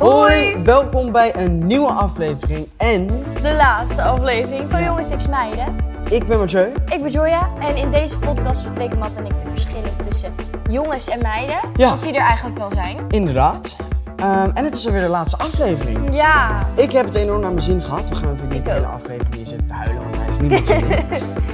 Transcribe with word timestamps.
Hoi! 0.00 0.62
Welkom 0.64 1.12
bij 1.12 1.36
een 1.36 1.66
nieuwe 1.66 1.90
aflevering 1.90 2.68
en 2.76 3.06
De 3.42 3.54
laatste 3.56 4.02
aflevering 4.02 4.70
van 4.70 4.84
Jongens 4.84 5.08
X 5.16 5.26
Meiden. 5.26 5.76
ik 6.10 6.26
ben 6.26 6.38
Mathieu. 6.38 6.72
Ik 6.84 7.02
ben 7.02 7.10
Joya 7.10 7.50
en 7.60 7.76
in 7.76 7.90
deze 7.90 8.18
podcast 8.18 8.64
bespreken 8.64 8.98
Matt 8.98 9.16
en 9.16 9.24
ik 9.24 9.40
de 9.40 9.50
verschillen 9.50 9.96
tussen 10.08 10.34
jongens 10.70 11.08
en 11.08 11.22
meiden. 11.22 11.56
Ja. 11.76 11.90
Wat 11.90 12.02
die 12.02 12.12
er 12.12 12.22
eigenlijk 12.22 12.58
wel 12.58 12.70
zijn. 12.72 12.96
Inderdaad. 13.08 13.76
Ehm, 14.16 14.50
en 14.54 14.64
het 14.64 14.74
is 14.74 14.86
alweer 14.86 15.00
de 15.00 15.08
laatste 15.08 15.36
aflevering. 15.36 16.14
Ja. 16.14 16.66
Ik 16.76 16.92
heb 16.92 17.04
het 17.06 17.14
enorm 17.14 17.40
naar 17.40 17.52
mijn 17.52 17.62
zin 17.62 17.82
gehad. 17.82 18.08
We 18.08 18.14
gaan 18.14 18.28
natuurlijk 18.28 18.54
niet 18.54 18.64
de 18.64 18.70
hele 18.70 18.86
aflevering 18.86 19.34
hier 19.34 19.46
zitten 19.46 19.66
te 19.66 19.74
huilen, 19.74 20.02
want 20.02 20.16
hij 20.16 20.64
zin 20.64 20.90
in. 20.90 21.04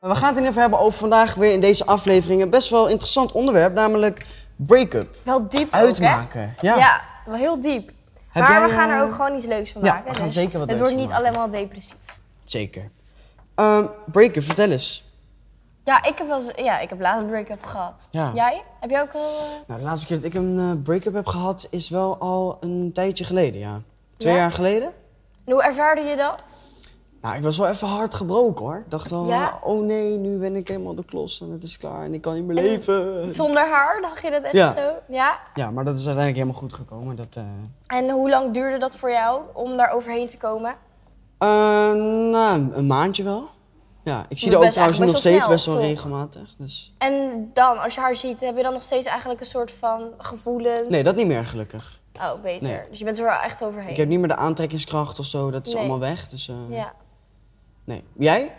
We 0.00 0.14
gaan 0.14 0.28
het 0.28 0.42
in 0.42 0.48
even 0.48 0.60
hebben 0.60 0.78
over 0.78 0.98
vandaag 0.98 1.34
weer 1.34 1.52
in 1.52 1.60
deze 1.60 1.86
aflevering 1.86 2.42
een 2.42 2.50
best 2.50 2.70
wel 2.70 2.88
interessant 2.88 3.32
onderwerp, 3.32 3.74
namelijk 3.74 4.26
break-up. 4.66 5.16
Wel 5.22 5.48
diep 5.48 5.66
ook? 5.66 5.72
Uitmaken. 5.74 6.54
Ja. 6.60 6.76
Ja, 6.76 7.00
wel 7.26 7.34
heel 7.36 7.60
diep. 7.60 7.90
Heb 8.30 8.42
maar 8.42 8.52
jij, 8.58 8.68
we 8.68 8.74
gaan 8.74 8.90
er 8.90 8.96
eh, 8.96 9.02
ook 9.02 9.12
gewoon 9.14 9.34
iets 9.34 9.46
leuks 9.46 9.72
van 9.72 9.82
ja, 9.84 9.92
maken. 9.92 10.10
we 10.10 10.16
gaan 10.16 10.24
dus 10.26 10.34
zeker 10.34 10.58
wat 10.58 10.68
Het 10.68 10.78
wordt 10.78 10.96
niet 10.96 11.08
maken. 11.08 11.24
allemaal 11.24 11.50
depressief. 11.50 11.96
Zeker. 12.44 12.90
Ehm 13.54 13.84
break-up, 14.06 14.42
vertel 14.44 14.70
eens. 14.70 15.12
Ja, 15.84 16.04
ik 16.04 16.18
heb 16.18 16.26
wel 16.26 16.40
ja, 16.56 16.78
ik 16.78 16.88
heb 16.88 17.00
laatst 17.00 17.20
een 17.22 17.26
break-up 17.28 17.64
gehad. 17.64 18.08
Ja. 18.10 18.30
Jij? 18.34 18.62
Heb 18.80 18.90
jij 18.90 19.00
ook 19.02 19.12
wel... 19.12 19.22
eh, 19.22 19.50
Nou, 19.66 19.80
de 19.80 19.86
laatste 19.86 20.06
keer 20.06 20.16
dat 20.16 20.24
ik 20.24 20.34
een 20.34 20.58
eh, 20.58 20.82
break-up 20.82 21.14
heb 21.14 21.26
gehad 21.26 21.66
is 21.70 21.88
wel 21.88 22.18
al 22.18 22.56
een 22.60 22.90
tijdje 22.94 23.24
geleden, 23.24 23.60
ja. 23.60 23.80
Twee 24.16 24.32
Ja? 24.32 24.38
jaar 24.38 24.52
geleden? 24.52 24.92
en 25.44 25.52
hoe 25.52 25.62
ervaarde 25.62 26.00
je 26.00 26.16
dat? 26.16 26.40
Nou, 27.24 27.36
ik 27.36 27.42
was 27.42 27.58
wel 27.58 27.68
even 27.68 27.88
hard 27.88 28.14
gebroken 28.14 28.64
hoor. 28.64 28.76
Ik 28.76 28.90
dacht 28.90 29.10
wel, 29.10 29.26
Ja? 29.26 29.58
oh 29.62 29.84
nee, 29.84 30.18
nu 30.18 30.38
ben 30.38 30.56
ik 30.56 30.68
helemaal 30.68 30.94
de 30.94 31.04
klos 31.04 31.40
en 31.40 31.50
het 31.50 31.62
is 31.62 31.76
klaar 31.76 32.04
en 32.04 32.14
ik 32.14 32.20
kan 32.20 32.34
niet 32.34 32.44
meer 32.44 32.56
En 32.56 32.62
leven. 32.64 33.34
Zonder 33.34 33.68
haar, 33.68 33.98
dacht 34.00 34.22
je 34.22 34.30
dat 34.30 34.42
echt 34.42 34.54
Ja. 34.54 34.70
zo? 34.76 34.90
Ja. 35.08 35.38
Ja, 35.54 35.70
maar 35.70 35.84
dat 35.84 35.94
is 35.94 36.06
uiteindelijk 36.06 36.36
helemaal 36.36 36.60
goed 36.60 36.72
gekomen. 36.72 37.16
Dat, 37.16 37.36
eh 37.36 37.42
En 37.98 38.10
hoe 38.10 38.30
lang 38.30 38.52
duurde 38.54 38.78
dat 38.78 38.96
voor 38.96 39.10
jou 39.10 39.40
om 39.52 39.76
daar 39.76 39.90
overheen 39.90 40.28
te 40.28 40.36
komen? 40.38 40.74
eh, 41.38 41.48
nou, 42.30 42.68
een 42.72 42.86
maandje 42.86 43.22
wel. 43.22 43.48
Ja, 44.02 44.24
ik 44.28 44.38
zie 44.38 44.52
haar 44.52 44.64
ook 44.64 44.70
trouwens 44.70 44.98
nog 44.98 45.16
steeds 45.16 45.48
best 45.48 45.66
wel 45.66 45.74
toch? 45.74 45.84
regelmatig. 45.84 46.54
Dus... 46.58 46.94
En 46.98 47.50
dan, 47.52 47.78
als 47.78 47.94
je 47.94 48.00
haar 48.00 48.16
ziet, 48.16 48.40
heb 48.40 48.56
je 48.56 48.62
dan 48.62 48.72
nog 48.72 48.82
steeds 48.82 49.06
eigenlijk 49.06 49.40
een 49.40 49.46
soort 49.46 49.72
van 49.72 50.02
gevoelens? 50.18 50.88
Nee, 50.88 51.02
dat 51.02 51.16
niet 51.16 51.26
meer 51.26 51.46
gelukkig. 51.46 52.00
Oh, 52.20 52.42
beter. 52.42 52.68
Nee. 52.68 52.80
Dus 52.90 52.98
je 52.98 53.04
bent 53.04 53.18
er 53.18 53.24
wel 53.24 53.40
echt 53.44 53.64
overheen. 53.64 53.90
Ik 53.90 53.96
heb 53.96 54.08
niet 54.08 54.18
meer 54.18 54.28
de 54.28 54.36
aantrekkingskracht 54.36 55.18
of 55.18 55.24
zo, 55.26 55.50
dat 55.50 55.66
is 55.66 55.72
Nee. 55.72 55.80
allemaal 55.82 56.00
weg. 56.00 56.28
Dus 56.28 56.48
eh, 56.48 56.54
Ja. 56.68 56.92
Nee. 57.84 58.04
Jij? 58.18 58.52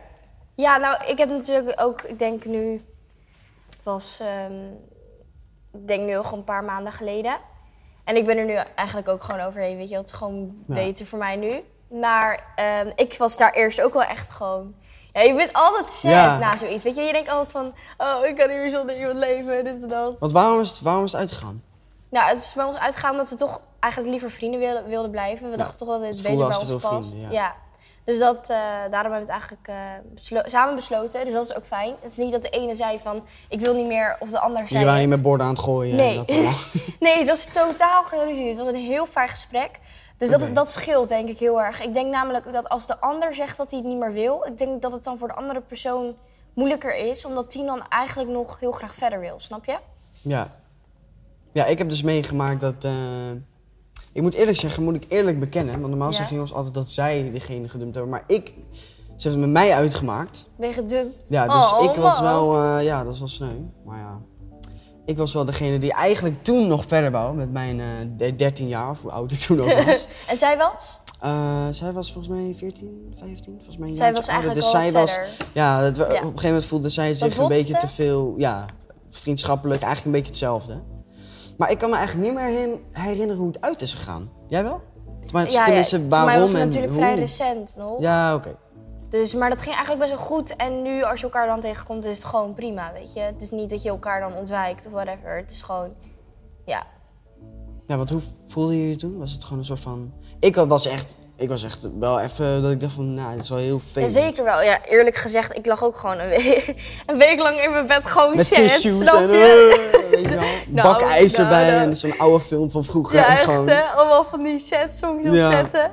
ja, 0.55 0.77
nou, 0.77 1.05
ik 1.05 1.17
heb 1.17 1.29
natuurlijk 1.29 1.81
ook, 1.81 2.01
ik 2.01 2.19
denk 2.19 2.45
nu, 2.45 2.85
het 3.69 3.83
was, 3.83 4.19
ehm, 4.21 4.65
ik 5.73 5.87
denk 5.87 6.05
nu 6.05 6.15
al 6.17 6.33
een 6.33 6.43
paar 6.43 6.63
maanden 6.63 6.93
geleden. 6.93 7.37
En 8.03 8.15
ik 8.15 8.25
ben 8.25 8.37
er 8.37 8.45
nu 8.45 8.53
eigenlijk 8.75 9.07
ook 9.07 9.23
gewoon 9.23 9.41
overheen, 9.41 9.77
weet 9.77 9.89
je, 9.89 9.95
het 9.97 10.05
is 10.05 10.11
gewoon 10.11 10.63
Ja. 10.67 10.73
beter 10.73 11.05
voor 11.05 11.19
mij 11.19 11.35
nu. 11.35 11.63
Maar 11.99 12.43
ehm, 12.55 12.91
ik 12.95 13.15
was 13.17 13.37
daar 13.37 13.53
eerst 13.53 13.81
ook 13.81 13.93
wel 13.93 14.03
echt 14.03 14.29
gewoon, 14.31 14.75
ja, 15.13 15.21
je 15.21 15.35
bent 15.35 15.53
altijd 15.53 15.91
sad 15.91 16.11
Ja. 16.11 16.37
na 16.37 16.57
zoiets, 16.57 16.83
weet 16.83 16.95
je. 16.95 17.01
Je 17.01 17.11
denkt 17.11 17.29
altijd 17.29 17.51
van, 17.51 17.73
oh, 17.97 18.25
ik 18.25 18.35
kan 18.37 18.47
meer 18.47 18.69
zonder 18.69 18.97
iemand 18.99 19.17
leven, 19.19 19.63
dit 19.63 19.81
en 19.81 19.87
dat. 19.87 20.19
Want 20.19 20.31
waarom 20.31 20.59
is 20.61 20.69
het, 20.69 20.81
waarom 20.81 21.03
is 21.03 21.11
het 21.11 21.21
uitgegaan? 21.21 21.63
Nou, 22.09 22.27
het 22.29 22.41
is 22.41 22.53
bij 22.53 22.65
ons 22.65 22.77
uitgegaan 22.77 23.11
omdat 23.11 23.29
we 23.29 23.35
toch 23.35 23.61
eigenlijk 23.79 24.11
liever 24.13 24.31
vrienden 24.31 24.59
wilden, 24.59 24.85
wilden 24.85 25.11
blijven. 25.11 25.45
We 25.45 25.51
Ja, 25.51 25.57
dachten 25.57 25.77
toch 25.77 25.87
dat 25.87 25.99
dit 26.01 26.09
het 26.09 26.21
beter 26.21 26.47
bij 26.47 26.57
ons 26.57 26.81
past. 26.81 27.09
vrienden, 27.09 27.31
ja. 27.31 27.41
ja. 27.41 27.55
Dus 28.05 28.19
dat, 28.19 28.49
eh, 28.49 28.57
daarom 28.91 28.91
hebben 28.91 29.11
we 29.11 29.19
het 29.19 29.29
eigenlijk 29.29 29.67
eh, 29.67 29.75
beslo- 30.13 30.41
samen 30.45 30.75
besloten. 30.75 31.25
Dus 31.25 31.33
dat 31.33 31.45
is 31.49 31.55
ook 31.55 31.65
fijn. 31.65 31.93
Het 32.01 32.11
is 32.11 32.17
niet 32.17 32.31
dat 32.31 32.41
de 32.41 32.49
ene 32.49 32.75
zei 32.75 32.99
van, 32.99 33.23
ik 33.49 33.59
wil 33.59 33.73
niet 33.75 33.87
meer, 33.87 34.15
of 34.19 34.29
de 34.29 34.39
ander 34.39 34.57
zei 34.57 34.69
Jullie 34.69 34.85
waren 34.85 34.99
niet 35.01 35.09
met 35.09 35.21
borden 35.21 35.45
aan 35.45 35.53
het 35.53 35.61
gooien 35.63 35.95
Nee. 35.95 36.25
en 36.25 36.43
dat. 36.43 36.65
Nee, 36.99 37.17
het 37.17 37.27
was 37.27 37.45
totaal 37.45 38.03
geen 38.03 38.23
ruzie. 38.27 38.47
Het 38.47 38.57
was 38.57 38.67
een 38.67 38.75
heel 38.75 39.05
fijn 39.05 39.29
gesprek. 39.29 39.79
Dus 40.17 40.29
dat, 40.29 40.55
dat 40.55 40.71
scheelt 40.71 41.09
denk 41.09 41.29
ik 41.29 41.39
heel 41.39 41.61
erg. 41.61 41.81
Ik 41.83 41.93
denk 41.93 42.11
namelijk 42.11 42.53
dat 42.53 42.69
als 42.69 42.87
de 42.87 42.99
ander 42.99 43.33
zegt 43.33 43.57
dat 43.57 43.71
hij 43.71 43.79
het 43.79 43.87
niet 43.87 43.97
meer 43.97 44.13
wil... 44.13 44.45
ik 44.47 44.57
denk 44.57 44.81
dat 44.81 44.91
het 44.91 45.03
dan 45.03 45.17
voor 45.17 45.27
de 45.27 45.33
andere 45.33 45.61
persoon 45.61 46.15
moeilijker 46.53 46.95
is... 46.95 47.25
omdat 47.25 47.51
die 47.51 47.65
dan 47.65 47.87
eigenlijk 47.89 48.29
nog 48.29 48.59
heel 48.59 48.71
graag 48.71 48.95
verder 48.95 49.19
wil, 49.19 49.35
snap 49.37 49.65
je? 49.65 49.77
Ja. 50.21 50.47
Ja, 51.51 51.65
ik 51.65 51.77
heb 51.77 51.89
dus 51.89 52.01
meegemaakt 52.03 52.61
dat... 52.61 52.83
eh, 52.83 52.91
ik 54.15 54.21
moet 54.21 54.33
eerlijk 54.33 54.57
zeggen, 54.57 54.83
moet 54.83 54.95
ik 54.95 55.05
eerlijk 55.07 55.39
bekennen. 55.39 55.75
Want 55.75 55.87
normaal 55.87 56.09
Ja. 56.09 56.15
zeggen 56.15 56.35
jongens 56.35 56.53
altijd 56.53 56.73
dat 56.73 56.91
zij 56.91 57.29
degene 57.31 57.67
gedumpt 57.67 57.93
hebben. 57.95 58.11
Maar 58.11 58.23
ik... 58.27 58.45
Ze 59.15 59.21
heeft 59.21 59.23
het 59.23 59.37
met 59.37 59.49
mij 59.49 59.73
uitgemaakt. 59.73 60.49
Ben 60.57 60.67
je 60.67 60.73
gedumpt? 60.73 61.29
Ja, 61.29 61.45
dus 61.47 61.71
Oh, 61.73 61.83
ik 61.83 61.95
was 61.95 62.19
wel... 62.19 62.63
eh, 62.63 62.83
ja, 62.83 63.03
dat 63.03 63.13
is 63.13 63.19
wel 63.19 63.27
sneu. 63.27 63.55
Maar 63.85 63.99
ja... 63.99 64.19
Ik 65.05 65.17
was 65.17 65.33
wel 65.33 65.45
degene 65.45 65.77
die 65.77 65.93
eigenlijk 65.93 66.43
toen 66.43 66.67
nog 66.67 66.85
verder 66.87 67.11
wou. 67.11 67.35
Met 67.35 67.51
mijn 67.51 67.79
eh, 67.79 67.85
de- 68.17 68.35
13 68.35 68.67
jaar, 68.67 68.89
of 68.89 69.01
hoe 69.01 69.11
oud 69.11 69.31
ik 69.31 69.39
toen 69.39 69.59
ook 69.61 69.73
was. 69.85 70.07
en 70.27 70.37
zij 70.37 70.57
was? 70.57 70.99
Eh, 71.19 71.31
zij 71.69 71.91
was 71.91 72.11
volgens 72.13 72.33
mij 72.37 72.53
14, 72.57 73.13
15. 73.19 73.53
Volgens 73.55 73.77
mij 73.77 73.89
een 73.89 73.95
Zij 73.95 74.13
was 74.13 74.27
eigenlijk 74.27 74.59
al 74.61 74.71
dus 74.71 74.81
zij 74.81 74.91
was. 74.91 75.19
Ja, 75.53 75.81
dat, 75.81 75.95
Ja. 75.95 76.03
op 76.03 76.09
een 76.09 76.17
gegeven 76.21 76.47
moment 76.47 76.65
voelde 76.65 76.89
zij 76.89 77.13
zich 77.13 77.37
een 77.37 77.47
beetje 77.47 77.77
te 77.77 77.87
veel, 77.87 78.33
ja, 78.37 78.65
vriendschappelijk, 79.11 79.81
eigenlijk 79.81 80.05
een 80.05 80.21
beetje 80.21 80.33
hetzelfde. 80.33 80.73
Maar 81.57 81.71
ik 81.71 81.77
kan 81.77 81.89
me 81.89 81.95
eigenlijk 81.95 82.27
niet 82.27 82.37
meer 82.37 82.77
herinneren 82.91 83.37
hoe 83.37 83.47
het 83.47 83.61
uit 83.61 83.81
is 83.81 83.93
gegaan. 83.93 84.29
Jij 84.47 84.63
wel? 84.63 84.81
Maar 85.31 85.51
Ja, 85.51 85.65
tenminste, 85.65 85.95
ja, 85.95 86.01
voor 86.01 86.09
waarom 86.09 86.39
was 86.39 86.51
het 86.51 86.59
en 86.59 86.65
natuurlijk 86.65 86.93
hoe? 86.93 87.01
vrij 87.01 87.15
recent 87.15 87.73
nog. 87.77 87.99
Ja, 87.99 88.35
oké. 88.35 88.55
Dus, 89.09 89.33
maar 89.33 89.49
dat 89.49 89.61
ging 89.61 89.75
eigenlijk 89.75 90.05
best 90.05 90.15
wel 90.15 90.25
goed. 90.27 90.55
En 90.55 90.81
nu, 90.81 91.03
als 91.03 91.19
je 91.19 91.25
elkaar 91.25 91.47
dan 91.47 91.59
tegenkomt, 91.59 92.05
is 92.05 92.15
het 92.15 92.25
gewoon 92.25 92.53
prima, 92.53 92.91
weet 92.93 93.13
je. 93.13 93.19
Het 93.19 93.41
is 93.41 93.51
niet 93.51 93.69
dat 93.69 93.83
je 93.83 93.89
elkaar 93.89 94.19
dan 94.19 94.35
ontwijkt 94.35 94.85
of 94.85 94.91
whatever. 94.91 95.35
Het 95.35 95.51
is 95.51 95.61
gewoon, 95.61 95.93
ja. 96.65 96.83
Ja, 97.87 97.97
want 97.97 98.09
hoe 98.09 98.21
voelde 98.47 98.77
je 98.81 98.89
je 98.89 98.95
toen? 98.95 99.17
Was 99.17 99.31
het 99.31 99.43
gewoon 99.43 99.57
een 99.57 99.65
soort 99.65 99.79
van... 99.79 100.13
Ik 100.39 100.55
was 100.55 100.85
echt, 100.85 101.15
ik 101.35 101.49
was 101.49 101.63
echt 101.63 101.89
wel 101.99 102.19
even 102.19 102.61
dat 102.61 102.71
ik 102.71 102.79
dacht 102.79 102.93
van, 102.93 103.13
nou, 103.13 103.31
dit 103.31 103.41
is 103.41 103.49
wel 103.49 103.57
heel 103.57 103.73
ja. 103.73 103.79
vervelend. 103.79 104.11
Zeker 104.11 104.43
wel. 104.43 104.61
Ja, 104.61 104.85
eerlijk 104.85 105.15
gezegd, 105.15 105.57
ik 105.57 105.65
lag 105.65 105.83
ook 105.83 105.97
gewoon 105.97 106.19
een 106.19 106.29
week, 106.29 106.73
een 107.05 107.17
week 107.17 107.39
lang 107.39 107.59
in 107.61 107.71
mijn 107.71 107.87
bed 107.87 108.05
gewoon 108.05 108.35
Met 108.35 108.45
shit, 108.45 108.57
tissues 108.57 108.97
snap 108.97 109.19
en 109.19 109.27
je? 109.27 110.04
Weet 110.15 110.25
je 110.29 110.35
wel, 110.35 110.43
Nou, 110.67 110.87
bak 110.87 111.01
ijs 111.01 111.31
nou, 111.37 111.43
erbij 111.43 111.69
nou. 111.71 111.81
en 111.89 111.97
zo'n 111.97 112.17
oude 112.17 112.39
film 112.39 112.71
van 112.71 112.83
vroeger. 112.83 113.15
Ja, 113.19 113.27
echt 113.27 113.43
gewoon, 113.43 113.67
hè. 113.67 113.81
Allemaal 113.83 114.25
van 114.29 114.43
die 114.43 114.59
songs 114.59 115.23
Ja. 115.23 115.45
opzetten. 115.47 115.91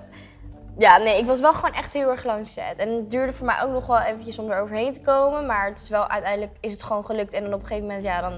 Ja, 0.78 0.96
nee, 0.98 1.18
ik 1.18 1.26
was 1.26 1.40
wel 1.40 1.52
gewoon 1.52 1.72
echt 1.74 1.92
heel 1.92 2.10
erg 2.10 2.24
lang 2.24 2.46
sad. 2.46 2.76
En 2.76 2.88
het 2.88 3.10
duurde 3.10 3.32
voor 3.32 3.46
mij 3.46 3.56
ook 3.62 3.72
nog 3.72 3.86
wel 3.86 3.98
eventjes 4.00 4.38
om 4.38 4.50
er 4.50 4.60
overheen 4.62 4.92
te 4.92 5.00
komen. 5.00 5.46
Maar 5.46 5.66
het 5.68 5.80
is 5.82 5.88
wel, 5.88 6.08
uiteindelijk 6.08 6.52
is 6.60 6.72
het 6.72 6.82
gewoon 6.82 7.04
gelukt. 7.04 7.32
En 7.32 7.42
dan 7.42 7.52
op 7.52 7.60
een 7.60 7.66
gegeven 7.66 7.86
moment, 7.88 8.04
ja, 8.04 8.20
dan 8.20 8.32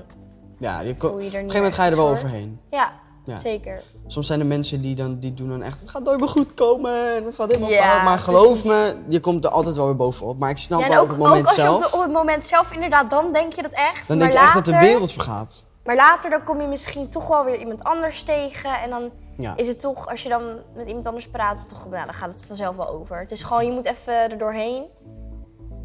Ja, 0.59 0.81
je 0.81 0.95
voel 0.99 1.19
je 1.19 1.25
er 1.25 1.27
op 1.27 1.35
een 1.35 1.43
niet 1.43 1.53
gegeven 1.53 1.57
moment 1.57 1.75
ga 1.75 1.85
je 1.85 1.91
er 1.91 1.97
wel 1.97 2.07
voor. 2.07 2.15
overheen. 2.17 2.61
Ja, 2.71 2.93
Ja. 3.25 3.39
zeker. 3.39 3.83
Soms 4.07 4.27
zijn 4.27 4.41
er 4.41 4.47
mensen 4.47 4.81
die, 4.81 4.95
dan, 4.95 5.19
die 5.19 5.35
doen 5.35 5.49
dan 5.49 5.63
echt, 5.63 5.81
het 5.81 5.91
gaat 5.91 6.03
nooit 6.03 6.19
meer 6.21 6.29
goed 6.29 6.55
komen 6.55 7.15
en 7.17 7.25
het 7.25 7.35
gaat 7.35 7.49
helemaal 7.51 7.71
Ja, 7.71 7.91
fout. 7.93 8.03
Maar 8.05 8.19
geloof 8.19 8.47
precies. 8.63 8.65
me, 8.65 8.95
je 9.09 9.21
komt 9.21 9.45
er 9.45 9.51
altijd 9.51 9.77
wel 9.77 9.85
weer 9.87 9.97
bovenop. 9.97 10.39
Maar 10.39 10.51
ik 10.51 10.59
snap 10.59 10.79
Ja, 10.81 10.85
en 10.87 10.91
wel 10.93 11.01
ook, 11.01 11.05
op 11.05 11.11
het 11.11 11.19
moment 11.19 11.41
ook 11.41 11.47
als 11.47 11.55
zelf, 11.55 11.79
je 11.79 11.85
op, 11.85 11.91
de- 11.91 11.97
op 11.97 12.03
het 12.03 12.13
moment 12.13 12.47
zelf 12.47 12.73
inderdaad, 12.73 13.11
dan 13.11 13.33
denk 13.33 13.53
je 13.53 13.63
dat 13.63 13.73
echt. 13.73 14.09
dan 14.09 14.19
maar 14.19 14.27
denk 14.29 14.39
je 14.39 14.45
echt 14.45 14.55
dat 14.55 14.65
de 14.65 14.79
wereld 14.79 15.13
vergaat. 15.13 15.65
Maar 15.85 15.97
later 15.97 16.31
dan 16.31 16.45
kom 16.45 16.61
je 16.61 16.67
misschien 16.67 17.09
toch 17.09 17.29
wel 17.29 17.45
weer 17.45 17.59
iemand 17.59 17.85
anders 17.85 18.23
tegen. 18.23 18.81
En 18.83 18.91
dan 18.91 19.11
Ja. 19.37 19.57
is 19.57 19.69
het 19.69 19.81
toch, 19.81 20.09
als 20.09 20.23
je 20.23 20.29
dan 20.29 20.43
met 20.75 20.89
iemand 20.89 21.07
anders 21.07 21.29
praat, 21.29 21.69
toch, 21.69 21.89
nou, 21.91 22.05
dan 22.05 22.15
gaat 22.15 22.33
het 22.33 22.45
vanzelf 22.47 22.77
wel 22.77 22.89
over. 22.89 23.19
Het 23.19 23.31
is 23.31 23.43
gewoon, 23.43 23.67
je 23.67 23.73
moet 23.73 23.85
even 23.87 24.15
er 24.31 24.39
doorheen, 24.39 24.85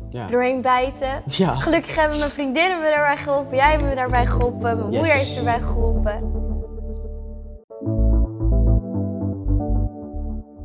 Ja. 0.09 0.27
doorheen 0.27 0.61
bijten. 0.61 1.23
ja. 1.25 1.55
Gelukkig 1.55 1.95
hebben 1.95 2.17
mijn 2.19 2.31
vriendinnen 2.31 2.79
me 2.79 2.89
daarbij 2.89 3.17
geholpen, 3.17 3.55
jij 3.55 3.71
hebt 3.71 3.83
me 3.83 3.95
daarbij 3.95 4.25
geholpen, 4.25 4.61
mijn 4.77 4.79
moeder 4.89 5.11
heeft 5.11 5.37
erbij 5.37 5.59
geholpen. 5.61 6.37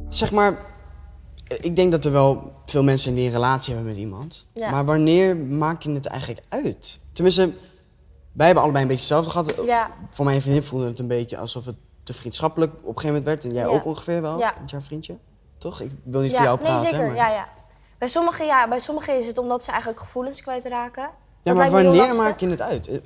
Zeg 0.09 0.31
maar, 0.33 0.59
ik 1.61 1.77
denk 1.77 1.93
dat 1.93 2.05
er 2.05 2.13
wel 2.13 2.53
veel 2.67 2.83
mensen 2.83 3.11
in 3.11 3.17
die 3.17 3.27
een 3.27 3.33
relatie 3.33 3.75
hebben 3.75 3.93
met 3.93 4.01
iemand. 4.01 4.47
Ja. 4.53 4.71
Maar 4.71 4.85
wanneer 4.85 5.37
maak 5.37 5.83
je 5.83 5.91
het 5.93 6.07
eigenlijk 6.07 6.43
uit? 6.49 6.99
Tenminste, 7.13 7.53
wij 8.35 8.47
hebben 8.47 8.63
allebei 8.65 8.85
een 8.85 8.91
beetje 8.91 9.15
hetzelfde 9.15 9.31
gehad. 9.55 9.67
Ja, 9.67 9.91
Voor 10.11 10.25
mijn 10.25 10.41
vriendin 10.41 10.63
voelde 10.63 10.87
het 10.87 10.99
een 10.99 11.09
beetje 11.09 11.37
alsof 11.39 11.65
het 11.65 11.77
te 12.03 12.13
vriendschappelijk 12.15 12.73
op 12.73 12.79
een 12.79 12.87
gegeven 12.87 13.09
moment 13.09 13.25
werd. 13.25 13.45
En 13.45 13.51
jij 13.53 13.63
Ja. 13.63 13.69
ook 13.69 13.85
ongeveer 13.85 14.23
wel, 14.23 14.39
Ja. 14.39 14.55
met 14.61 14.71
jouw 14.71 14.81
vriendje. 14.81 15.17
Toch? 15.59 15.81
Ik 15.81 15.91
wil 16.05 16.21
niet 16.21 16.35
voor 16.35 16.43
jou 16.45 16.57
nee 16.57 16.67
praten. 16.67 16.89
zeker, 16.91 17.07
maar... 17.07 17.15
ja, 17.17 17.29
ja. 17.31 17.49
Bij 17.99 18.09
sommigen, 18.09 18.47
ja, 18.47 18.69
bij 18.69 18.79
sommigen 18.81 19.19
is 19.19 19.27
het 19.27 19.39
omdat 19.39 19.65
ze 19.65 19.71
eigenlijk 19.71 20.01
gevoelens 20.01 20.43
kwijtraken. 20.43 21.03
Ja, 21.03 21.11
Dat 21.43 21.57
maar 21.57 21.71
wanneer 21.71 22.15
maak 22.15 22.41
je 22.41 22.49
het 22.49 22.63
uit? 22.63 22.89
Eh, 22.89 22.99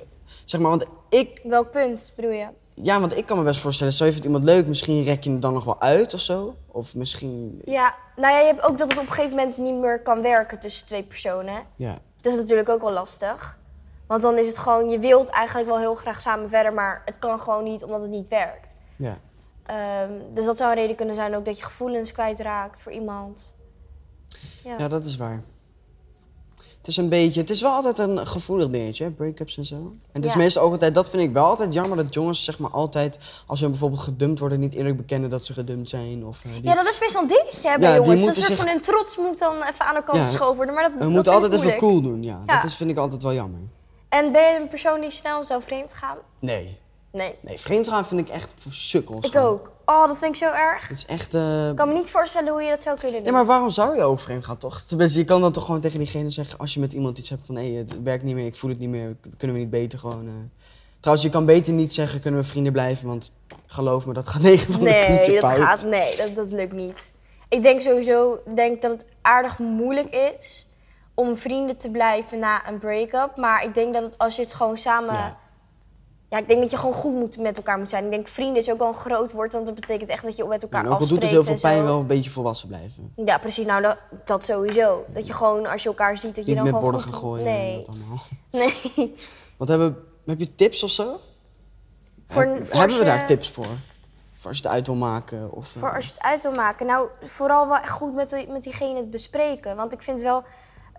Zeg 0.45 0.59
maar, 0.61 0.69
want 0.69 0.85
ik, 1.09 1.41
Welk 1.43 1.71
punt 1.71 2.11
bedoel 2.15 2.31
je? 2.31 2.47
ja, 2.73 2.99
want 2.99 3.17
ik 3.17 3.25
kan 3.25 3.37
me 3.37 3.43
best 3.43 3.59
voorstellen, 3.59 3.93
stel 3.93 4.05
je 4.05 4.11
vindt 4.11 4.27
iemand 4.27 4.43
leuk, 4.43 4.67
misschien 4.67 5.03
rek 5.03 5.23
je 5.23 5.31
het 5.31 5.41
dan 5.41 5.53
nog 5.53 5.63
wel 5.63 5.81
uit 5.81 6.13
of 6.13 6.19
zo. 6.19 6.55
Of 6.67 6.95
misschien, 6.95 7.61
Ja, 7.65 7.95
nou 8.15 8.33
ja, 8.33 8.39
je 8.39 8.45
hebt 8.45 8.61
ook 8.63 8.77
dat 8.77 8.89
het 8.89 8.97
op 8.99 9.05
een 9.05 9.11
gegeven 9.13 9.35
moment 9.37 9.57
niet 9.57 9.75
meer 9.75 10.01
kan 10.01 10.21
werken 10.21 10.59
tussen 10.59 10.85
twee 10.87 11.03
personen. 11.03 11.63
ja. 11.75 11.97
Dat 12.21 12.31
is 12.33 12.37
natuurlijk 12.39 12.69
ook 12.69 12.81
wel 12.81 12.91
lastig. 12.91 13.58
Want 14.09 14.21
dan 14.21 14.37
is 14.37 14.47
het 14.47 14.57
gewoon, 14.57 14.89
je 14.89 14.99
wilt 14.99 15.29
eigenlijk 15.29 15.69
wel 15.69 15.79
heel 15.79 15.95
graag 15.95 16.21
samen 16.21 16.49
verder, 16.49 16.73
maar 16.73 17.01
het 17.05 17.19
kan 17.19 17.39
gewoon 17.39 17.63
niet 17.63 17.83
omdat 17.83 18.01
het 18.01 18.09
niet 18.09 18.27
werkt. 18.27 18.75
Ja. 18.95 19.17
Ehm, 19.65 20.11
dus 20.33 20.45
dat 20.45 20.57
zou 20.57 20.69
een 20.71 20.77
reden 20.77 20.95
kunnen 20.95 21.15
zijn 21.15 21.35
ook 21.35 21.45
dat 21.45 21.57
je 21.57 21.63
gevoelens 21.63 22.11
kwijtraakt 22.11 22.81
voor 22.81 22.91
iemand. 22.91 23.55
Ja. 24.63 24.75
ja, 24.77 24.87
dat 24.87 25.03
is 25.05 25.17
waar. 25.17 25.43
Het 26.77 26.87
is 26.87 26.97
een 26.97 27.09
beetje, 27.09 27.39
het 27.41 27.49
is 27.49 27.61
wel 27.61 27.71
altijd 27.71 27.99
een 27.99 28.27
gevoelig 28.27 28.69
dingetje, 28.69 29.11
break-ups 29.11 29.57
en 29.57 29.65
zo. 29.65 29.75
En 29.75 29.99
het 30.11 30.25
is 30.25 30.31
Ja. 30.31 30.37
meestal 30.37 30.63
ook 30.63 30.71
altijd, 30.71 30.93
dat 30.93 31.09
vind 31.09 31.23
ik 31.23 31.31
wel 31.33 31.45
altijd 31.45 31.73
jammer, 31.73 31.97
dat 31.97 32.13
jongens 32.13 32.43
zeg 32.43 32.59
maar 32.59 32.71
altijd, 32.71 33.17
als 33.47 33.59
ze 33.59 33.69
bijvoorbeeld 33.69 34.01
gedumpt 34.01 34.39
worden, 34.39 34.59
niet 34.59 34.73
eerlijk 34.73 34.97
bekennen 34.97 35.29
dat 35.29 35.45
ze 35.45 35.53
gedumpt 35.53 35.89
zijn. 35.89 36.25
Of, 36.25 36.45
eh, 36.45 36.51
die, 36.53 36.63
Ja, 36.63 36.75
dat 36.75 36.87
is 36.87 36.99
best 36.99 37.13
wel 37.13 37.21
een 37.21 37.27
dingetje 37.27 37.69
hè, 37.69 37.77
bij 37.79 37.89
Ja, 37.89 37.95
jongens. 37.95 38.25
Dat 38.25 38.35
is 38.35 38.45
zich- 38.45 38.57
van 38.57 38.67
hun 38.67 38.81
trots 38.81 39.17
moet 39.17 39.39
dan 39.39 39.55
even 39.63 39.85
aan 39.85 39.95
de 39.95 40.03
kant 40.03 40.25
geschoven 40.25 40.55
worden. 40.55 40.73
Maar 40.73 40.83
dat, 40.83 40.93
we 40.93 40.99
dat 40.99 41.09
moeten 41.09 41.33
altijd 41.33 41.53
even 41.53 41.77
cool 41.77 42.01
doen, 42.01 42.23
ja. 42.23 42.41
Ja. 42.45 42.55
Dat 42.55 42.63
is, 42.63 42.75
vind 42.75 42.89
ik 42.89 42.97
altijd 42.97 43.23
wel 43.23 43.33
jammer. 43.33 43.59
En 44.09 44.31
ben 44.31 44.51
je 44.53 44.59
een 44.59 44.67
persoon 44.67 45.01
die 45.01 45.11
snel 45.11 45.43
zou 45.43 45.61
vreemd 45.63 45.93
gaan? 45.93 46.17
Nee. 46.39 46.77
Nee. 47.11 47.35
Nee, 47.41 47.57
vreemdgaan 47.59 48.05
vind 48.07 48.19
ik 48.21 48.29
echt 48.29 48.51
voor 48.57 48.71
sukkels. 48.71 49.25
Ik 49.25 49.35
ook. 49.35 49.71
Oh, 49.85 50.07
dat 50.07 50.17
vind 50.17 50.31
ik 50.35 50.37
zo 50.47 50.51
erg. 50.53 50.87
Het 50.87 50.97
is 50.97 51.05
echt... 51.05 51.33
eh, 51.33 51.69
Ik 51.69 51.75
kan 51.75 51.87
me 51.87 51.93
niet 51.93 52.11
voorstellen 52.11 52.51
hoe 52.51 52.61
je 52.61 52.69
dat 52.69 52.83
zou 52.83 52.97
kunnen 52.99 53.17
doen. 53.23 53.25
Ja, 53.31 53.37
maar 53.37 53.45
waarom 53.45 53.69
zou 53.69 53.95
je 53.95 54.01
ook 54.03 54.19
vreemd 54.19 54.45
gaan, 54.45 54.57
toch? 54.57 54.81
Tenminste, 54.81 55.17
je 55.19 55.25
kan 55.25 55.41
dan 55.41 55.51
toch 55.51 55.65
gewoon 55.65 55.81
tegen 55.81 55.97
diegene 55.99 56.29
zeggen 56.29 56.59
als 56.59 56.73
je 56.73 56.79
met 56.79 56.93
iemand 56.93 57.17
iets 57.17 57.29
hebt 57.29 57.45
van 57.45 57.55
hé, 57.55 57.73
het 57.75 58.03
werkt 58.03 58.23
niet 58.23 58.35
meer, 58.35 58.45
ik 58.45 58.55
voel 58.55 58.69
het 58.69 58.79
niet 58.79 58.89
meer, 58.89 59.15
kunnen 59.37 59.55
we 59.55 59.61
niet 59.61 59.71
beter 59.71 59.99
gewoon. 59.99 60.27
eh. 60.27 60.33
Trouwens, 60.99 61.27
je 61.27 61.31
kan 61.33 61.45
beter 61.45 61.73
niet 61.73 61.93
zeggen 61.93 62.19
kunnen 62.21 62.39
we 62.41 62.45
vrienden 62.47 62.71
blijven, 62.73 63.07
want 63.07 63.31
geloof 63.65 64.05
me, 64.05 64.13
dat 64.13 64.27
gaat 64.27 64.41
9 64.51 64.73
van 64.73 64.83
de 64.83 64.89
10 65.05 65.15
Nee, 65.15 65.41
dat 65.41 65.49
fout. 65.51 65.63
gaat, 65.63 65.83
nee 65.85 66.15
dat, 66.15 66.35
dat 66.35 66.51
lukt 66.51 66.73
niet. 66.73 67.11
Ik 67.49 67.61
denk 67.61 67.81
sowieso 67.81 68.39
denk 68.55 68.81
dat 68.81 68.91
het 68.91 69.05
aardig 69.21 69.57
moeilijk 69.59 70.15
is 70.37 70.67
om 71.19 71.37
vrienden 71.37 71.77
te 71.77 71.89
blijven 71.91 72.39
na 72.39 72.67
een 72.67 72.77
break-up. 72.77 73.35
Maar 73.35 73.63
ik 73.63 73.73
denk 73.73 73.93
dat 73.93 74.03
het, 74.03 74.17
als 74.17 74.35
je 74.35 74.41
het 74.41 74.53
gewoon 74.53 74.77
samen... 74.77 75.13
Ja. 75.13 75.37
Ja. 76.29 76.37
ik 76.37 76.47
denk 76.47 76.61
dat 76.61 76.69
je 76.69 76.77
gewoon 76.77 76.93
goed 76.93 77.13
moet, 77.13 77.37
met 77.37 77.57
elkaar 77.57 77.77
moet 77.77 77.89
zijn. 77.89 78.03
Ik 78.03 78.09
denk 78.11 78.27
vrienden 78.27 78.61
is 78.61 78.71
ook 78.71 78.77
wel 78.77 78.87
een 78.87 78.93
groot 78.93 79.31
woord, 79.31 79.53
want 79.53 79.65
dat 79.65 79.75
betekent 79.75 80.09
echt 80.09 80.23
dat 80.23 80.35
je 80.37 80.45
met 80.45 80.61
elkaar 80.63 80.79
En 80.79 80.85
ook 80.85 80.93
al 80.93 80.99
afspreekt 80.99 81.21
doet 81.21 81.31
het 81.31 81.31
heel 81.31 81.43
veel 81.55 81.69
en 81.69 81.75
pijn, 81.75 81.83
wel 81.83 81.99
een 81.99 82.07
beetje 82.07 82.29
volwassen 82.29 82.67
blijven. 82.67 83.13
Ja, 83.25 83.37
precies. 83.37 83.65
Nou, 83.65 83.81
dat, 83.81 83.97
dat 84.25 84.43
sowieso. 84.43 85.05
Dat 85.07 85.27
je 85.27 85.33
gewoon, 85.33 85.65
als 85.67 85.83
je 85.83 85.89
elkaar 85.89 86.17
ziet, 86.17 86.35
dat 86.35 86.45
je 86.45 86.51
Niet 86.53 86.55
dan 86.55 86.63
met 86.63 86.73
gewoon 86.73 86.91
borden 86.91 87.01
gaan 87.13 87.19
gooien 87.21 87.45
en 87.45 87.51
Nee, 87.53 87.77
dat 87.77 87.87
allemaal. 87.87 88.19
nee. 88.95 89.15
Wat 89.57 89.67
hebben, 89.67 89.97
heb 90.25 90.39
je 90.39 90.55
tips 90.55 90.83
of 90.83 90.89
zo? 90.89 91.19
Voor- 92.27 92.41
Heb- 92.43 92.55
voor 92.55 92.61
als 92.61 92.79
hebben 92.79 92.97
we 92.97 93.05
daar 93.05 93.25
tips 93.27 93.49
voor? 93.51 93.65
Voor 94.33 94.47
als 94.47 94.57
je 94.57 94.63
het 94.63 94.71
uit 94.71 94.87
wil 94.87 94.95
maken? 94.95 95.51
Of, 95.51 95.75
eh, 95.75 95.81
Voor 95.81 95.95
als 95.95 96.05
je 96.05 96.11
het 96.11 96.21
uit 96.21 96.41
wil 96.41 96.51
maken. 96.51 96.85
Nou, 96.85 97.07
vooral 97.21 97.67
wel 97.67 97.77
echt 97.77 97.89
goed 97.91 98.13
met, 98.15 98.47
met 98.49 98.63
diegene 98.63 98.95
het 98.95 99.11
bespreken. 99.11 99.75
Want 99.75 99.93
ik 99.93 100.01
vind 100.01 100.21
wel, 100.21 100.43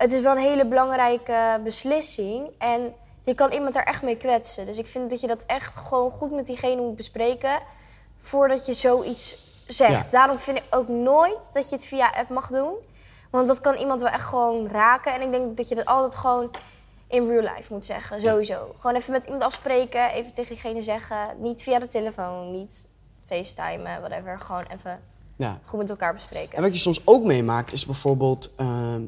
het 0.01 0.11
is 0.11 0.21
wel 0.21 0.31
een 0.31 0.41
hele 0.41 0.65
belangrijke 0.65 1.59
beslissing. 1.63 2.49
En 2.57 2.93
je 3.23 3.33
kan 3.33 3.51
iemand 3.51 3.73
daar 3.73 3.83
echt 3.83 4.01
mee 4.01 4.17
kwetsen. 4.17 4.65
Dus 4.65 4.77
ik 4.77 4.87
vind 4.87 5.09
dat 5.09 5.21
je 5.21 5.27
dat 5.27 5.43
echt 5.45 5.75
gewoon 5.75 6.11
goed 6.11 6.31
met 6.31 6.45
diegene 6.45 6.81
moet 6.81 6.95
bespreken. 6.95 7.59
Voordat 8.19 8.65
je 8.65 8.73
zoiets 8.73 9.37
zegt. 9.67 10.05
Ja. 10.05 10.11
Daarom 10.11 10.37
vind 10.37 10.57
ik 10.57 10.63
ook 10.69 10.87
nooit 10.87 11.49
dat 11.53 11.69
je 11.69 11.75
het 11.75 11.85
via 11.85 12.11
app 12.15 12.29
mag 12.29 12.47
doen. 12.47 12.73
Want 13.29 13.47
dat 13.47 13.61
kan 13.61 13.75
iemand 13.75 14.01
wel 14.01 14.09
echt 14.09 14.25
gewoon 14.25 14.67
raken. 14.67 15.13
En 15.13 15.21
ik 15.21 15.31
denk 15.31 15.57
dat 15.57 15.69
je 15.69 15.75
dat 15.75 15.85
altijd 15.85 16.15
gewoon 16.15 16.51
in 17.07 17.27
real 17.27 17.41
life 17.55 17.73
moet 17.73 17.85
zeggen. 17.85 18.21
Sowieso. 18.21 18.73
Gewoon 18.79 18.95
even 18.95 19.11
met 19.11 19.25
iemand 19.25 19.43
afspreken. 19.43 20.11
Even 20.11 20.33
tegen 20.33 20.53
diegene 20.53 20.81
zeggen. 20.81 21.17
Niet 21.37 21.63
via 21.63 21.79
de 21.79 21.87
telefoon. 21.87 22.51
Niet 22.51 22.87
FaceTime, 23.25 23.99
whatever. 23.99 24.39
Gewoon 24.39 24.65
even 24.77 24.99
ja. 25.35 25.59
goed 25.65 25.79
met 25.79 25.89
elkaar 25.89 26.13
bespreken. 26.13 26.57
En 26.57 26.63
wat 26.63 26.73
je 26.73 26.79
soms 26.79 27.01
ook 27.05 27.23
meemaakt 27.23 27.73
is 27.73 27.85
bijvoorbeeld, 27.85 28.55
ehm, 28.55 29.01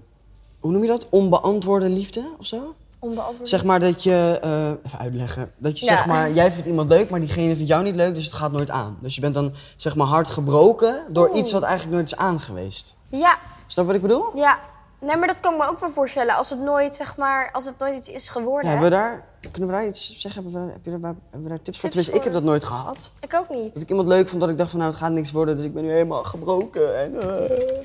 hoe 0.63 0.71
noem 0.71 0.81
je 0.81 0.87
dat? 0.87 1.07
Onbeantwoorde 1.09 1.89
liefde 1.89 2.25
of 2.39 2.45
zo? 2.45 2.73
Onbeantwoord. 2.99 3.49
Zeg 3.49 3.63
maar 3.63 3.79
dat 3.79 4.03
je, 4.03 4.39
eh, 4.41 4.69
even 4.85 4.99
uitleggen, 4.99 5.51
dat 5.57 5.79
je 5.79 5.85
Ja. 5.85 5.95
zeg 5.95 6.05
maar, 6.05 6.31
jij 6.31 6.51
vindt 6.51 6.67
iemand 6.67 6.89
leuk, 6.89 7.09
maar 7.09 7.19
diegene 7.19 7.55
vindt 7.55 7.69
jou 7.69 7.83
niet 7.83 7.95
leuk, 7.95 8.15
dus 8.15 8.25
het 8.25 8.33
gaat 8.33 8.51
nooit 8.51 8.69
aan. 8.69 8.97
Dus 8.99 9.15
je 9.15 9.21
bent 9.21 9.33
dan 9.33 9.53
zeg 9.75 9.95
maar 9.95 10.07
hard 10.07 10.29
gebroken 10.29 11.03
door 11.09 11.29
Oeh. 11.29 11.37
iets 11.37 11.51
wat 11.51 11.63
eigenlijk 11.63 11.93
nooit 11.95 12.05
is 12.11 12.15
aangeweest. 12.17 12.95
Ja, 13.09 13.37
Snap 13.67 13.85
wat 13.85 13.95
ik 13.95 14.01
bedoel? 14.01 14.25
ja. 14.35 14.59
Nee, 14.99 15.17
maar 15.17 15.27
dat 15.27 15.39
kan 15.39 15.53
ik 15.53 15.59
me 15.59 15.67
ook 15.67 15.79
wel 15.79 15.89
voorstellen. 15.89 16.35
Als 16.35 16.49
het 16.49 16.59
nooit, 16.59 16.95
zeg 16.95 17.17
maar, 17.17 17.49
als 17.51 17.65
het 17.65 17.73
nooit 17.79 17.97
iets 17.97 18.09
is 18.09 18.29
geworden. 18.29 18.63
Ja, 18.63 18.69
hebben 18.69 18.89
we 18.89 18.95
daar, 18.95 19.23
kunnen 19.51 19.69
we 19.69 19.75
daar 19.75 19.87
iets 19.87 20.19
zeggen? 20.19 20.43
Hebben 20.43 20.65
we, 20.65 20.71
heb 20.71 20.85
je 20.85 20.91
daar, 20.99 21.13
hebben 21.29 21.43
we 21.43 21.49
daar 21.49 21.61
tips 21.61 21.79
voor? 21.79 21.89
Tenminste, 21.89 22.15
ik 22.17 22.23
heb 22.23 22.33
dat 22.33 22.43
nooit 22.43 22.63
gehad. 22.63 23.11
Ik 23.19 23.33
ook 23.35 23.47
Dat 23.47 23.57
niet. 23.57 23.81
ik 23.81 23.89
iemand 23.89 24.07
leuk 24.07 24.27
vond 24.29 24.41
dat 24.41 24.49
ik 24.49 24.57
dacht 24.57 24.69
van 24.69 24.79
nou, 24.79 24.91
het 24.91 24.99
gaat 25.01 25.11
niks 25.11 25.31
worden, 25.31 25.55
dus 25.57 25.65
ik 25.65 25.73
ben 25.73 25.83
nu 25.83 25.91
helemaal 25.91 26.23
gebroken. 26.23 27.01
En, 27.01 27.11
maar, 27.17 27.27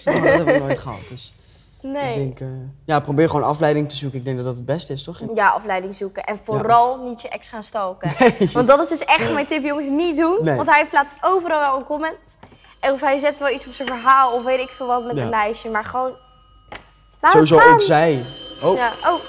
dat 0.04 0.22
heb 0.46 0.48
ik 0.48 0.60
nooit 0.62 0.78
gehad. 0.78 1.08
Dus 1.08 1.34
Nee. 1.82 2.08
ik 2.10 2.36
denk, 2.36 2.40
eh, 2.40 2.58
ja, 2.84 3.00
probeer 3.00 3.28
gewoon 3.30 3.44
afleiding 3.44 3.88
te 3.88 3.96
zoeken. 3.96 4.18
Ik 4.18 4.24
denk 4.24 4.36
dat 4.36 4.46
dat 4.46 4.54
het 4.56 4.64
beste 4.64 4.92
is, 4.92 5.02
toch? 5.02 5.20
Ja, 5.34 5.48
afleiding 5.48 5.94
zoeken. 5.94 6.24
En 6.24 6.38
vooral 6.38 7.02
niet 7.02 7.20
je 7.20 7.28
ex 7.28 7.48
gaan 7.48 7.62
stalken. 7.62 8.12
Nee. 8.18 8.50
Want 8.52 8.68
dat 8.68 8.80
is 8.80 8.88
dus 8.88 9.04
echt 9.04 9.32
mijn 9.32 9.46
tip, 9.46 9.62
jongens. 9.64 9.88
Niet 9.88 10.16
doen. 10.16 10.38
Nee. 10.44 10.56
Want 10.56 10.70
hij 10.70 10.86
plaatst 10.86 11.18
overal 11.24 11.60
wel 11.60 11.76
een 11.78 11.84
comment. 11.84 12.38
En 12.80 12.92
of 12.92 13.00
hij 13.00 13.18
zet 13.18 13.38
wel 13.38 13.48
iets 13.50 13.66
op 13.66 13.72
zijn 13.72 13.88
verhaal 13.88 14.34
of 14.34 14.44
weet 14.44 14.58
ik 14.60 14.68
veel 14.68 14.86
wat 14.86 15.04
met 15.04 15.16
Ja. 15.16 15.22
een 15.22 15.28
lijstje. 15.28 15.70
Maar 15.70 15.84
gewoon... 15.84 16.12
Laat 17.20 17.32
Sowieso 17.32 17.54
het 17.54 17.64
gaan. 17.64 17.72
ook 17.74 17.80
zij. 17.80 18.22
Oh, 18.64 18.76
Ja. 18.76 18.88
Oh, 18.88 19.20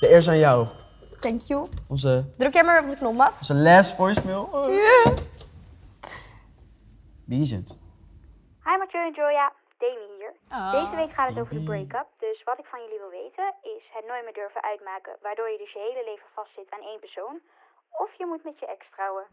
de 0.00 0.10
eer 0.10 0.16
is 0.16 0.28
aan 0.28 0.38
jou. 0.38 0.66
thank 1.20 1.40
you. 1.42 1.68
Onze, 1.88 2.24
Druk 2.36 2.54
jij 2.54 2.64
maar 2.64 2.82
op 2.82 2.88
de 2.88 2.96
knop, 2.96 3.14
Matt. 3.14 3.32
onze 3.40 3.54
last 3.54 3.94
voicemail. 3.96 4.48
Oh. 4.52 4.66
Wie 7.24 7.40
is 7.42 7.50
het? 7.50 7.78
Hi 8.64 8.76
Mathieu 8.78 9.00
en 9.06 9.12
Joya, 9.14 9.52
Demi 9.82 10.06
hier. 10.18 10.32
Ah. 10.48 10.72
Deze 10.76 10.96
week 11.02 11.12
gaat 11.16 11.28
het 11.32 11.38
over 11.42 11.54
de 11.58 11.64
break-up, 11.70 12.08
dus 12.26 12.38
wat 12.48 12.58
ik 12.62 12.68
van 12.72 12.80
jullie 12.84 13.00
wil 13.04 13.14
weten 13.20 13.46
is 13.76 13.84
het 13.96 14.04
nooit 14.10 14.24
meer 14.26 14.36
durven 14.40 14.62
uitmaken, 14.70 15.12
waardoor 15.26 15.48
je 15.54 15.58
dus 15.64 15.72
je 15.72 15.82
hele 15.88 16.02
leven 16.10 16.28
vastzit 16.34 16.68
aan 16.74 16.84
één 16.90 17.00
persoon. 17.00 17.34
Of 18.02 18.10
je 18.20 18.26
moet 18.30 18.44
met 18.44 18.58
je 18.62 18.66
ex 18.76 18.82
trouwen. 18.96 19.24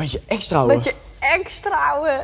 Met 0.00 0.10
je 0.12 0.20
ex 0.28 0.48
trouwen. 0.48 0.74
Met 0.74 0.84
je 0.84 0.94
ex 1.20 1.60
trouwen. 1.60 2.18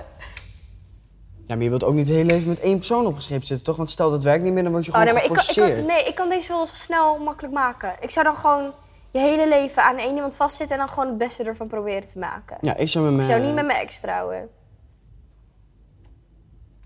Ja, 1.46 1.55
maar 1.56 1.64
je 1.64 1.69
wilt 1.75 1.84
ook 1.84 1.94
niet 1.94 2.08
het 2.08 2.17
hele 2.17 2.32
leven 2.32 2.49
met 2.49 2.61
één 2.61 2.76
persoon 2.78 3.06
opgeschreven 3.06 3.46
zitten, 3.46 3.66
toch? 3.66 3.76
Want 3.76 3.90
stel 3.90 4.11
dat 4.11 4.25
werkt 4.25 4.43
niet 4.44 4.52
meer, 4.52 4.62
dan 4.62 4.73
word 4.73 4.84
je 4.84 4.90
Oh, 4.93 4.99
gewoon 4.99 5.14
nee, 5.14 5.23
maar 5.23 5.31
ik 5.31 5.37
kan, 5.37 5.44
ik 5.44 5.50
geforceerd. 5.50 5.87
kan, 5.87 5.96
nee, 5.96 6.05
ik 6.05 6.14
kan 6.14 6.28
deze 6.28 6.52
wel 6.52 6.66
snel 6.66 7.19
makkelijk 7.19 7.55
maken. 7.55 7.96
Ik 8.00 8.11
zou 8.11 8.25
dan 8.25 8.37
gewoon 8.37 8.73
je 9.11 9.19
hele 9.19 9.49
leven 9.49 9.82
aan 9.82 9.96
één 9.99 10.14
iemand 10.14 10.37
vastzitten 10.37 10.76
en 10.78 10.82
dan 10.87 10.93
gewoon 10.94 11.08
het 11.08 11.19
beste 11.19 11.43
ervan 11.44 11.69
proberen 11.69 12.08
te 12.08 12.19
maken. 12.19 12.56
Ja, 12.61 12.76
ik 12.76 12.88
zou 12.88 13.05
met 13.05 13.12
Ik 13.12 13.19
mijn... 13.20 13.31
zou 13.31 13.46
niet 13.46 13.55
met 13.55 13.66
mijn 13.66 13.78
ex 13.87 14.00
trouwen. 14.00 14.50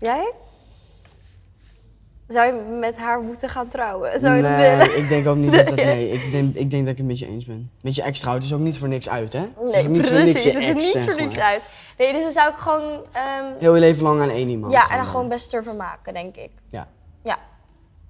Jij? 0.05 0.31
Zou 2.27 2.45
je 2.45 2.61
met 2.79 2.97
haar 2.97 3.19
moeten 3.19 3.49
gaan 3.49 3.67
trouwen? 3.67 4.19
Zou 4.19 4.35
je 4.35 4.41
dat 4.41 4.51
nee, 4.57 4.75
willen? 4.77 4.97
ik 4.97 5.09
denk 5.09 5.27
ook 5.27 5.35
niet 5.35 5.51
dat 5.53 5.67
dat... 5.67 5.75
Nee, 5.75 6.09
ik 6.11 6.31
denk, 6.31 6.55
ik 6.55 6.69
denk 6.71 6.83
dat 6.83 6.91
ik 6.91 6.97
het 6.97 7.07
met 7.07 7.19
je 7.19 7.27
eens 7.27 7.45
ben. 7.45 7.71
Met 7.81 7.95
je 7.95 8.01
ex 8.01 8.19
trouwt 8.19 8.43
is 8.43 8.53
ook 8.53 8.59
niet 8.59 8.77
voor 8.77 8.87
niks 8.87 9.09
uit, 9.09 9.33
hè? 9.33 9.39
Het 9.39 9.49
is 9.67 9.73
Nee, 9.73 9.87
niet 9.87 10.01
voor 10.07 10.11
precies. 10.15 10.33
niks 10.33 10.43
je 10.43 10.49
het 10.65 10.77
is 10.83 10.93
niet 10.93 11.03
voor 11.03 11.15
niks 11.21 11.37
uit. 11.39 11.61
Nee, 11.97 12.13
dus 12.13 12.23
dan 12.23 12.31
zou 12.31 12.49
ik 12.51 12.57
gewoon... 12.57 13.03
ehm, 13.11 13.53
Heel 13.59 13.73
je 13.73 13.79
leven 13.79 14.03
lang 14.03 14.21
aan 14.21 14.29
één 14.29 14.49
iemand. 14.49 14.73
ja, 14.73 14.89
en 14.89 14.97
dan 14.97 15.05
gewoon 15.05 15.27
best 15.27 15.53
ervan 15.53 15.75
maken, 15.75 16.13
denk 16.13 16.35
ik. 16.35 16.49
Ja. 16.69 16.87
Ja. 17.23 17.37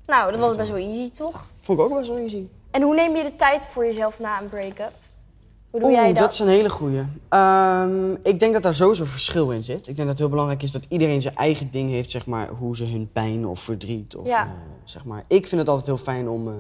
Nou, 0.06 0.32
dat 0.32 0.40
was 0.40 0.56
best 0.58 0.70
wel 0.70 0.78
easy, 0.80 1.12
toch? 1.12 1.46
Vond 1.62 1.80
ik 1.80 1.86
ook 1.86 1.98
best 1.98 2.10
wel 2.10 2.18
easy. 2.18 2.48
En 2.72 2.82
hoe 2.82 2.96
neem 2.96 3.16
je 3.16 3.24
de 3.24 3.36
tijd 3.36 3.68
voor 3.68 3.86
jezelf 3.86 4.20
na 4.20 4.42
een 4.42 4.50
break-up? 4.50 4.92
Hoe 5.76 5.84
doe 5.84 5.94
Oeh, 5.94 6.00
jij 6.02 6.10
dat? 6.14 6.22
dat 6.22 6.32
is 6.32 6.40
een 6.40 6.48
hele 6.48 6.70
goeie. 6.70 7.02
Ehm, 7.30 8.12
ik 8.24 8.40
denk 8.40 8.54
dat 8.54 8.64
daar 8.64 8.74
sowieso 8.74 9.06
verschil 9.06 9.52
in 9.52 9.64
zit. 9.64 9.80
Ik 9.80 9.86
denk 9.86 9.98
dat 9.98 10.08
het 10.08 10.18
heel 10.20 10.30
belangrijk 10.30 10.64
is 10.64 10.72
dat 10.72 10.86
iedereen 10.90 11.22
zijn 11.22 11.36
eigen 11.36 11.72
ding 11.72 11.90
heeft, 11.90 12.12
zeg 12.12 12.26
maar, 12.26 12.48
hoe 12.48 12.76
ze 12.76 12.84
hun 12.86 13.10
pijn 13.14 13.46
of 13.48 13.60
verdriet 13.60 14.16
of 14.16 14.28
Ja. 14.28 14.42
eh, 14.44 14.50
zeg 14.84 15.06
maar. 15.06 15.24
Ik 15.28 15.48
vind 15.48 15.62
het 15.62 15.70
altijd 15.70 15.88
heel 15.88 15.98
fijn 15.98 16.30
om 16.30 16.48
eh, 16.48 16.54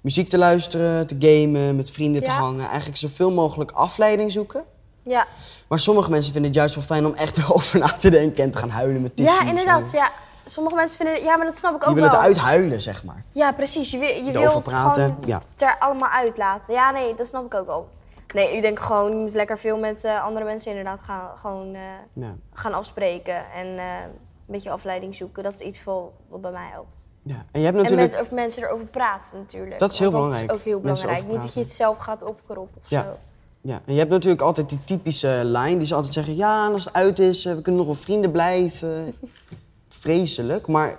muziek 0.00 0.28
te 0.28 0.38
luisteren, 0.38 1.06
te 1.06 1.16
gamen, 1.18 1.76
met 1.76 1.90
vrienden 1.90 2.22
te 2.22 2.30
hangen, 2.30 2.66
eigenlijk 2.66 2.96
zoveel 2.98 3.30
mogelijk 3.30 3.70
afleiding 3.70 4.32
zoeken. 4.32 4.64
Ja. 5.02 5.26
Maar 5.68 5.78
sommige 5.78 6.10
mensen 6.10 6.32
vinden 6.32 6.50
het 6.50 6.58
juist 6.60 6.74
wel 6.74 6.84
fijn 6.84 7.06
om 7.06 7.14
echt 7.14 7.36
erover 7.48 7.78
na 7.78 7.86
te 7.86 8.10
denken 8.10 8.44
en 8.44 8.50
te 8.50 8.58
gaan 8.58 8.70
huilen 8.70 9.02
met 9.02 9.16
tissues. 9.16 9.38
ja, 9.40 9.46
inderdaad. 9.48 9.82
en- 9.82 9.98
Ja. 9.98 10.10
Sommige 10.48 10.76
mensen 10.76 10.96
vinden... 10.96 11.22
Ja, 11.22 11.36
maar 11.36 11.46
dat 11.46 11.56
snap 11.56 11.74
ik 11.74 11.82
ook 11.82 11.88
Je 11.88 11.94
wil 12.00 12.02
wel. 12.10 12.12
het 12.12 12.20
uithuilen, 12.20 12.80
zeg 12.80 13.04
maar. 13.04 13.24
Ja, 13.32 13.52
precies. 13.52 13.90
Je, 13.90 13.98
wil- 13.98 14.24
je 14.24 14.32
wilt 14.32 14.62
praten, 14.62 15.02
gewoon 15.04 15.16
ja. 15.26 15.36
het 15.52 15.62
er 15.62 15.76
allemaal 15.78 16.08
uitlaten. 16.08 16.74
Ja, 16.74 16.90
nee, 16.90 17.14
dat 17.14 17.26
snap 17.26 17.44
ik 17.44 17.54
ook 17.54 17.66
wel. 17.66 17.88
Nee, 18.36 18.56
ik 18.56 18.62
denk 18.62 18.78
gewoon, 18.78 19.10
je 19.10 19.16
moet 19.16 19.34
lekker 19.34 19.58
veel 19.58 19.78
met 19.78 20.04
eh, 20.04 20.24
andere 20.24 20.44
mensen 20.44 20.70
inderdaad 20.70 21.00
gaan, 21.00 21.38
gewoon, 21.38 21.74
eh, 21.74 21.80
Ja. 22.12 22.34
gaan 22.52 22.72
afspreken. 22.72 23.50
En 23.54 23.66
eh, 23.66 23.84
een 24.02 24.52
beetje 24.52 24.70
afleiding 24.70 25.14
zoeken. 25.14 25.42
Dat 25.42 25.52
is 25.52 25.58
iets 25.60 25.84
wat 25.84 26.40
bij 26.40 26.50
mij 26.50 26.68
helpt. 26.72 27.08
ja. 27.22 27.44
En 27.52 27.60
je 27.60 27.66
hebt 27.66 27.76
natuurlijk... 27.78 28.12
En 28.12 28.16
met 28.18 28.26
of 28.26 28.32
mensen 28.32 28.62
erover 28.62 28.86
praten 28.86 29.38
natuurlijk. 29.38 29.78
Dat 29.78 29.92
is 29.92 29.98
heel 29.98 30.10
belangrijk, 30.10 30.46
Dat 30.46 30.56
is 30.56 30.60
ook 30.62 30.66
heel 30.68 30.80
belangrijk. 30.80 31.26
Niet 31.26 31.40
dat 31.40 31.54
je 31.54 31.60
het 31.60 31.72
zelf 31.72 31.98
gaat 31.98 32.22
opkroppen 32.22 32.80
of 32.82 32.90
Ja. 32.90 33.02
zo. 33.02 33.16
Ja, 33.60 33.80
en 33.84 33.92
je 33.92 33.98
hebt 33.98 34.10
natuurlijk 34.10 34.42
altijd 34.42 34.68
die 34.68 34.84
typische 34.84 35.40
lijn 35.44 35.78
die 35.78 35.86
ze 35.86 35.94
altijd 35.94 36.12
zeggen: 36.14 36.36
ja, 36.36 36.66
als 36.68 36.84
het 36.84 36.94
uit 36.94 37.18
is, 37.18 37.44
we 37.44 37.62
kunnen 37.62 37.76
nog 37.76 37.86
wel 37.86 37.94
vrienden 38.04 38.30
blijven. 38.30 39.14
Vreselijk, 39.88 40.66
maar 40.66 40.96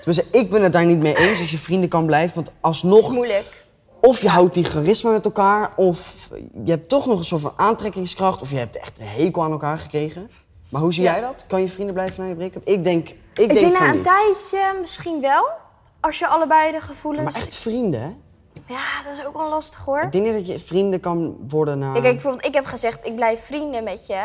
tenminste, 0.00 0.38
ik 0.38 0.50
ben 0.50 0.62
het 0.62 0.72
daar 0.72 0.84
niet 0.86 0.98
mee 0.98 1.16
eens 1.16 1.40
als 1.40 1.50
je 1.50 1.58
vrienden 1.58 1.88
kan 1.88 2.06
blijven, 2.06 2.34
want 2.34 2.46
Dat 2.46 2.54
is 2.54 2.60
alsnog, 2.60 3.12
moeilijk. 3.12 3.59
Of 4.00 4.20
je 4.20 4.28
houdt 4.28 4.54
die 4.54 4.64
charisma 4.64 5.10
met 5.10 5.24
elkaar, 5.24 5.72
of 5.76 6.28
je 6.64 6.70
hebt 6.70 6.88
toch 6.88 7.06
nog 7.06 7.18
een 7.18 7.24
soort 7.24 7.40
van 7.42 7.52
aantrekkingskracht, 7.56 8.42
of 8.42 8.50
je 8.50 8.56
hebt 8.56 8.76
echt 8.76 9.00
een 9.00 9.06
hekel 9.06 9.42
aan 9.42 9.50
elkaar 9.52 9.78
gekregen. 9.78 10.30
Maar 10.68 10.80
hoe 10.80 10.92
zie 10.92 11.02
jij 11.02 11.20
dat? 11.20 11.44
Kan 11.46 11.60
je 11.60 11.68
vrienden 11.68 11.94
blijven 11.94 12.22
na 12.22 12.28
je 12.28 12.34
break-up? 12.34 12.66
Ik 12.68 12.84
denk, 12.84 13.08
ik 13.08 13.16
Ik 13.34 13.36
denk, 13.36 13.60
denk 13.60 13.72
van 13.76 13.82
na 13.82 13.88
een 13.88 13.94
niet. 13.94 14.04
tijdje 14.04 14.76
misschien 14.80 15.20
wel. 15.20 15.48
Als 16.00 16.18
je 16.18 16.26
allebei 16.26 16.72
de 16.72 16.80
gevoelens... 16.80 17.32
Maar 17.32 17.42
echt 17.42 17.54
vrienden, 17.56 18.00
hè? 18.02 18.10
Ja, 18.74 19.02
dat 19.04 19.12
is 19.18 19.24
ook 19.26 19.36
wel 19.36 19.48
lastig 19.48 19.84
hoor. 19.84 20.00
Ik 20.02 20.12
denk 20.12 20.24
niet 20.24 20.32
dat 20.34 20.46
je 20.46 20.58
vrienden 20.58 21.00
kan 21.00 21.36
worden 21.48 21.78
na. 21.78 21.86
Ja, 21.94 22.00
kijk, 22.00 22.12
bijvoorbeeld, 22.14 22.44
ik 22.46 22.54
heb 22.54 22.64
gezegd, 22.64 23.06
ik 23.06 23.14
blijf 23.14 23.44
vrienden 23.44 23.84
met 23.84 24.06
je. 24.06 24.24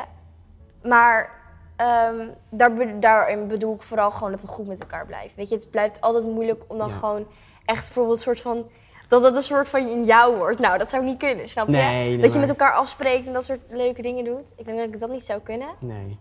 Maar 0.84 1.30
ehm, 1.76 2.28
daar, 2.50 3.00
daarin 3.00 3.48
bedoel 3.48 3.74
ik 3.76 3.82
vooral 3.82 4.12
gewoon 4.12 4.32
dat 4.32 4.42
we 4.42 4.48
goed 4.48 4.68
met 4.68 4.80
elkaar 4.80 5.06
blijven. 5.06 5.32
Weet 5.36 5.50
je, 5.50 5.56
het 5.56 5.70
blijft 5.72 6.02
altijd 6.02 6.24
moeilijk 6.24 6.64
om 6.68 6.78
dan 6.78 6.90
Ja. 6.90 6.94
gewoon 6.96 7.26
echt 7.66 7.86
bijvoorbeeld 7.86 8.18
een 8.18 8.24
soort 8.24 8.42
van... 8.42 8.66
Dat 9.08 9.22
dat 9.22 9.36
een 9.36 9.42
soort 9.42 9.70
van 9.70 10.04
jou 10.04 10.36
wordt. 10.38 10.60
Nou, 10.60 10.78
dat 10.78 10.90
zou 10.90 11.04
niet 11.04 11.18
kunnen, 11.18 11.48
snap 11.50 11.68
je? 11.68 11.72
Nee, 11.72 12.08
nee, 12.08 12.18
dat 12.18 12.26
je 12.26 12.30
maar- 12.30 12.40
met 12.40 12.50
elkaar 12.50 12.74
afspreekt 12.74 13.28
en 13.28 13.34
dat 13.34 13.46
soort 13.46 13.60
leuke 13.70 14.02
dingen 14.02 14.24
doet. 14.26 14.54
Ik 14.56 14.66
denk 14.66 14.78
dat 14.78 14.88
ik 14.88 15.00
dat 15.00 15.10
niet 15.10 15.24
zou 15.26 15.42
kunnen. 15.42 15.70
Nee. 15.80 16.20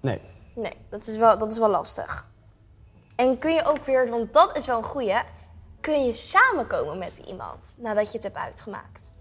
Nee. 0.00 0.20
Nee, 0.54 0.76
dat 0.88 1.06
is 1.06 1.16
wel, 1.16 1.38
dat 1.38 1.52
is 1.52 1.58
wel 1.58 1.68
lastig. 1.68 2.30
En 3.16 3.38
kun 3.38 3.52
je 3.54 3.64
ook 3.64 3.84
weer, 3.84 4.08
want 4.10 4.32
dat 4.32 4.56
is 4.56 4.66
wel 4.66 4.78
een 4.78 4.84
goeie, 4.84 5.18
kun 5.80 6.04
je 6.06 6.12
samenkomen 6.12 6.98
met 6.98 7.20
iemand 7.26 7.74
nadat 7.76 8.06
je 8.06 8.12
het 8.12 8.22
hebt 8.22 8.36
uitgemaakt? 8.36 9.12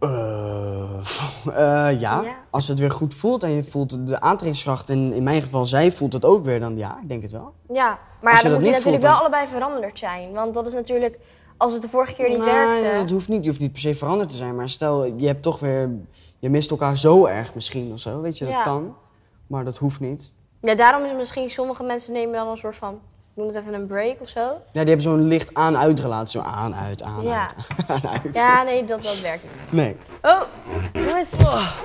Eh, 0.00 0.96
eh, 1.46 2.00
ja. 2.00 2.22
Ja. 2.22 2.22
als 2.50 2.68
het 2.68 2.78
weer 2.78 2.90
goed 2.90 3.14
voelt 3.14 3.42
en 3.42 3.50
je 3.50 3.64
voelt 3.64 4.06
de 4.06 4.20
aantrekkingskracht, 4.20 4.90
en 4.90 5.12
in 5.12 5.22
mijn 5.22 5.42
geval 5.42 5.66
zij 5.66 5.92
voelt 5.92 6.12
het 6.12 6.24
ook 6.24 6.44
weer, 6.44 6.60
dan 6.60 6.76
ja, 6.76 6.98
ik 7.02 7.08
denk 7.08 7.22
het 7.22 7.32
wel. 7.32 7.52
Ja, 7.68 7.98
maar 8.22 8.34
ja, 8.36 8.42
dan 8.42 8.50
dat 8.50 8.60
moet 8.60 8.68
je 8.68 8.74
niet 8.74 8.84
natuurlijk 8.84 8.84
voelt, 8.84 9.02
wel 9.02 9.20
allebei 9.20 9.46
veranderd 9.46 9.98
zijn. 9.98 10.32
Want 10.32 10.54
dat 10.54 10.66
is 10.66 10.72
natuurlijk, 10.72 11.18
als 11.56 11.72
het 11.72 11.82
de 11.82 11.88
vorige 11.88 12.14
keer 12.14 12.28
niet 12.28 12.38
Nee, 12.38 12.46
werkte... 12.46 12.92
dat 12.98 13.10
hoeft 13.10 13.28
niet. 13.28 13.42
Je 13.42 13.48
hoeft 13.48 13.60
niet 13.60 13.72
per 13.72 13.80
se 13.80 13.94
veranderd 13.94 14.28
te 14.28 14.36
zijn, 14.36 14.56
maar 14.56 14.68
stel 14.68 15.04
je 15.04 15.26
hebt 15.26 15.42
toch 15.42 15.60
weer, 15.60 15.90
je 16.38 16.50
mist 16.50 16.70
elkaar 16.70 16.98
zo 16.98 17.26
erg 17.26 17.54
misschien 17.54 17.92
of 17.92 17.98
zo, 17.98 18.20
weet 18.20 18.38
je, 18.38 18.44
dat 18.44 18.54
Ja. 18.54 18.62
kan. 18.62 18.96
Maar 19.46 19.64
dat 19.64 19.76
hoeft 19.78 20.00
niet. 20.00 20.32
Ja, 20.60 20.74
daarom 20.74 21.04
is 21.04 21.12
misschien 21.16 21.50
sommige 21.50 21.82
mensen 21.82 22.12
nemen 22.12 22.34
dan 22.34 22.48
een 22.48 22.56
soort 22.56 22.76
van, 22.76 22.98
noem 23.40 23.48
het 23.48 23.56
even 23.62 23.74
een 23.74 23.86
break 23.86 24.20
of 24.20 24.28
zo. 24.28 24.40
Ja, 24.40 24.56
die 24.72 24.84
hebben 24.84 25.02
zo'n 25.02 25.28
licht 25.28 25.54
aan-uit 25.54 26.00
relatie, 26.00 26.40
zo 26.40 26.46
aan, 26.46 26.74
uit, 26.74 27.02
aan, 27.02 27.22
Ja. 27.24 27.48
Ja, 28.32 28.62
nee, 28.62 28.84
dat, 28.84 29.04
dat 29.04 29.20
werkt 29.20 29.42
niet. 29.42 29.72
Nee. 29.72 29.96
Oh, 30.22 30.40
jongens, 30.92 31.32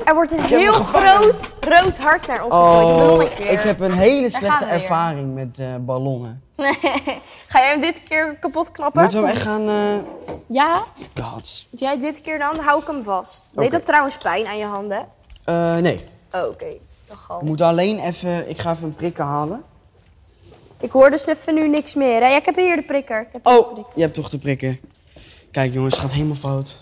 er 0.06 0.14
wordt 0.14 0.32
een 0.32 0.44
heel 0.44 0.72
groot 0.74 1.52
rood 1.60 1.98
hart 1.98 2.28
naar 2.28 2.44
ons 2.44 2.54
gegooid. 2.54 3.40
Oh, 3.40 3.52
ik 3.52 3.60
heb 3.60 3.80
een 3.80 3.92
hele 3.92 4.30
slechte 4.30 4.66
ervaring 4.66 5.34
met 5.34 5.60
eh, 5.60 5.76
ballonnen. 5.80 6.44
Ga 7.48 7.60
jij 7.60 7.70
hem 7.70 7.82
dit 7.82 8.04
keer 8.04 8.38
kapot 8.40 8.72
knappen? 8.72 9.02
Moeten 9.02 9.22
we 9.22 9.28
hem 9.28 9.36
echt 9.36 9.46
gaan... 9.46 9.70
eh 9.70 10.36
Ja, 10.48 10.84
God. 11.22 11.66
Doe 11.70 11.80
jij 11.80 12.00
dit 12.00 12.22
keer 12.22 12.40
dan? 12.40 12.60
Hou 12.60 12.82
ik 12.82 12.88
hem 12.88 13.04
vast. 13.04 13.52
Deed 13.54 13.66
Oké. 13.66 13.76
dat 13.78 13.86
trouwens 13.86 14.18
pijn 14.18 14.46
aan 14.48 14.58
je 14.58 14.66
handen? 14.66 15.06
Eh, 15.44 15.76
nee. 15.76 16.04
Oh, 16.32 16.48
oké. 16.48 16.66
We 17.28 17.46
moeten 17.46 17.66
alleen 17.66 18.00
even... 18.00 18.50
Ik 18.50 18.58
ga 18.60 18.72
even 18.72 18.84
een 18.88 18.96
prikken 18.96 19.26
halen. 19.26 19.64
Ik 20.80 20.92
hoor 20.92 21.10
dus 21.10 21.26
even 21.26 21.54
nu 21.54 21.68
niks 21.70 21.94
meer. 21.94 22.22
Hè? 22.22 22.28
Ja, 22.28 22.36
ik 22.36 22.46
heb 22.46 22.56
hier 22.56 22.76
de 22.76 22.82
prikker. 22.82 23.20
Ik, 23.22 23.28
heb 23.32 23.46
hier 23.46 23.54
de 23.54 23.60
Oh, 23.60 23.74
prikker. 23.74 23.94
je 23.96 24.02
hebt 24.02 24.14
toch 24.14 24.30
de 24.30 24.38
prikken. 24.38 24.80
Kijk 25.52 25.74
jongens, 25.74 25.94
het 25.94 26.04
gaat 26.04 26.14
helemaal 26.14 26.36
fout. 26.36 26.80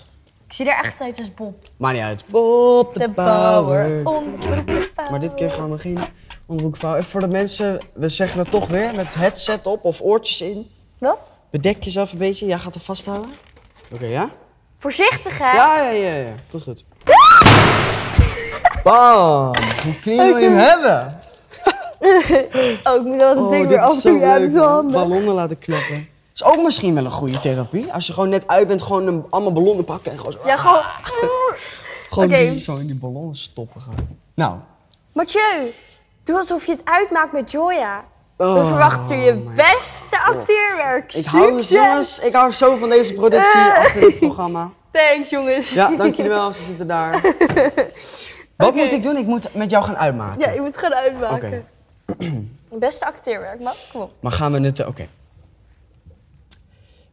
ik 0.48 0.54
zie 0.54 0.70
er 0.70 0.84
echt 0.84 1.02
uit 1.02 1.18
als 1.18 1.34
Bob. 1.34 1.56
Maakt 1.78 1.96
niet 1.96 2.04
uit. 2.04 2.24
Bob 2.28 2.94
De 2.94 3.12
de. 3.16 4.82
Maar 5.12 5.20
dit 5.20 5.34
keer 5.34 5.52
gaan 5.52 5.72
we 5.72 5.78
geen 5.78 6.00
onderbroek 6.46 6.78
vouwen. 6.78 7.00
Even 7.02 7.12
voor 7.12 7.22
de 7.22 7.28
mensen, 7.28 7.80
we 7.94 8.10
zeggen 8.10 8.40
het 8.40 8.52
toch 8.52 8.68
weer, 8.68 8.96
met 8.96 9.14
headset 9.16 9.68
op 9.68 9.84
of 9.84 10.02
oortjes 10.02 10.42
in. 10.42 10.70
Wat? 10.98 11.34
Bedek 11.52 11.84
jezelf 11.84 12.12
een 12.12 12.18
beetje. 12.18 12.46
Jij 12.46 12.60
gaat 12.60 12.76
er 12.76 12.82
vasthouden. 12.82 13.32
Oké, 13.94 14.06
ja? 14.06 14.30
Voorzichtig, 14.78 15.38
hè? 15.38 15.52
Ja, 15.52 15.82
ja, 15.82 15.90
ja, 15.92 16.16
ja. 16.16 16.34
Goed, 16.50 16.64
goed. 16.64 16.86
Bam! 18.84 19.54
Hoe 20.04 20.16
wil 20.26 20.38
je 20.38 20.50
hem 20.50 20.56
hebben? 20.58 21.20
Oh, 22.84 22.96
ik 22.96 23.04
moet 23.04 23.18
wel 23.18 23.30
het 23.30 23.38
Oh, 23.38 23.52
ding 23.52 23.68
weer 23.68 23.80
af 23.80 23.98
is 23.98 24.06
en 24.06 24.12
toe 24.12 24.24
uit 24.24 24.56
handen. 24.56 24.92
Ballonnen 24.92 25.34
laten 25.34 25.60
knappen. 25.60 26.10
is 26.34 26.44
ook 26.44 26.62
misschien 26.64 26.96
wel 26.96 27.06
een 27.06 27.12
goede 27.12 27.40
therapie. 27.40 27.94
Als 27.94 28.08
je 28.08 28.14
gewoon 28.14 28.30
net 28.30 28.48
uit 28.48 28.68
bent, 28.68 28.82
gewoon 28.82 29.08
een, 29.08 29.26
allemaal 29.30 29.54
ballonnen 29.54 29.86
pakken 29.86 30.12
en 30.12 30.18
gewoon 30.18 30.32
zo... 30.34 30.40
Ja, 30.46 30.58
gewoon... 30.58 30.82
gewoon 32.10 32.30
die, 32.30 32.60
zo 32.60 32.76
in 32.76 32.86
die 32.86 32.96
ballonnen 32.96 33.36
stoppen 33.36 33.82
gaan. 33.82 34.18
Nou. 34.34 34.56
Mathieu, 35.14 35.74
doe 36.24 36.38
alsof 36.38 36.66
je 36.66 36.72
het 36.72 36.82
uitmaakt 36.84 37.32
met 37.32 37.52
Joya. 37.52 38.04
We 38.38 38.44
Oh, 38.46 38.68
verwachten 38.68 39.20
je 39.20 39.34
beste 39.56 40.20
acteerwerk. 40.26 41.14
Ik 41.14 41.26
hou, 41.26 41.62
jongens, 41.62 42.20
ik 42.20 42.34
hou 42.34 42.52
zo 42.52 42.76
van 42.76 42.90
deze 42.90 43.14
productie 43.14 43.60
achter 43.60 44.00
dit 44.02 44.20
programma. 44.20 44.70
Thanks, 44.92 45.30
jongens. 45.30 45.70
Ja, 45.70 45.90
dank 45.98 46.16
jullie 46.16 46.32
wel, 46.32 46.52
ze 46.52 46.64
zitten 46.64 46.88
daar. 46.88 47.22
Wat 48.58 48.76
moet 48.76 48.92
ik 48.92 49.04
doen? 49.04 49.18
Ik 49.18 49.26
moet 49.26 49.54
met 49.54 49.70
jou 49.70 49.84
gaan 49.84 49.98
uitmaken. 49.98 50.40
Ja, 50.40 50.50
je 50.52 50.62
moet 50.62 50.78
gaan 50.78 50.94
uitmaken. 50.94 51.66
Beste 52.80 53.06
acteerwerk, 53.06 53.60
man. 53.60 53.74
Kom 53.92 54.02
op. 54.02 54.14
Maar 54.20 54.32
gaan 54.32 54.52
we 54.52 54.60
het... 54.60 54.80
eh, 54.80 54.88
Oké. 54.88 55.08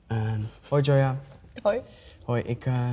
Ehm, 0.07 0.40
hoi 0.69 0.83
Joya. 0.83 1.16
Hoi. 1.62 1.80
Hoi, 2.25 2.42
ik... 2.42 2.66
eh, 2.66 2.90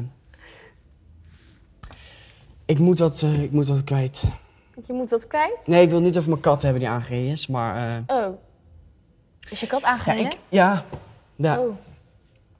ik, 2.65 2.79
moet 2.79 2.97
dat, 2.97 3.21
eh, 3.21 3.43
ik 3.43 3.51
moet 3.51 3.67
dat 3.67 3.83
kwijt. 3.83 4.23
Je 4.87 4.93
moet 4.93 5.09
dat 5.09 5.27
kwijt. 5.27 5.67
Nee, 5.67 5.81
ik 5.81 5.87
wil 5.87 5.97
het 5.97 6.05
niet 6.07 6.17
over 6.17 6.29
mijn 6.29 6.41
kat 6.41 6.61
hebben 6.61 6.79
die 6.81 6.89
aangereden 6.89 7.31
is, 7.31 7.47
maar... 7.47 8.03
Oh. 8.07 8.27
Is 9.49 9.59
je 9.59 9.67
kat 9.67 9.81
ja, 9.81 9.87
aangereden? 9.87 10.25
ik, 10.25 10.37
ja, 10.49 10.83
ja 11.35 11.59
Oh. 11.59 11.75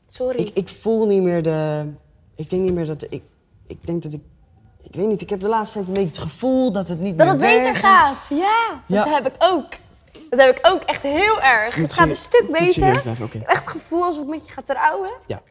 Sorry. 0.09 0.39
ik, 0.39 0.49
ik 0.57 0.67
voel 0.69 1.05
niet 1.07 1.21
meer 1.21 1.43
de... 1.43 1.85
Ik 2.35 2.49
denk 2.49 2.61
niet 2.61 2.73
meer 2.73 2.85
dat... 2.85 3.11
Ik, 3.11 3.23
ik 3.67 3.85
denk 3.85 4.03
dat 4.03 4.13
ik... 4.13 4.21
Ik 4.89 4.95
weet 4.95 5.07
niet, 5.07 5.21
ik 5.21 5.29
heb 5.29 5.39
de 5.39 5.47
laatste 5.47 5.73
tijd 5.77 5.87
een 5.87 5.93
beetje 5.93 6.09
het 6.21 6.31
gevoel 6.31 6.71
dat 6.71 6.87
het 6.87 6.99
niet 6.99 7.17
dat 7.17 7.27
meer 7.27 7.35
het 7.35 7.41
beter 7.57 7.63
werkt. 7.63 7.79
gaat. 7.79 8.17
Ja, 8.29 8.81
Ja. 8.85 9.03
dat 9.03 9.13
heb 9.13 9.27
ik 9.27 9.35
ook. 9.39 9.65
Dat 10.29 10.39
heb 10.39 10.57
ik 10.57 10.67
ook 10.71 10.81
echt 10.81 11.01
heel 11.03 11.41
erg. 11.41 11.75
Moet 11.77 11.85
het 11.85 11.93
gaat 11.99 12.09
een 12.09 12.15
stuk 12.15 12.45
beter. 12.51 13.01
blijven, 13.01 13.25
oké. 13.25 13.37
Ik 13.37 13.41
heb 13.41 13.49
echt 13.49 13.59
het 13.59 13.69
gevoel 13.69 14.03
alsof 14.03 14.23
ik 14.23 14.29
met 14.29 14.45
je 14.47 14.51
ga 14.51 14.61
trouwen. 14.61 15.11
Ja. 15.25 15.41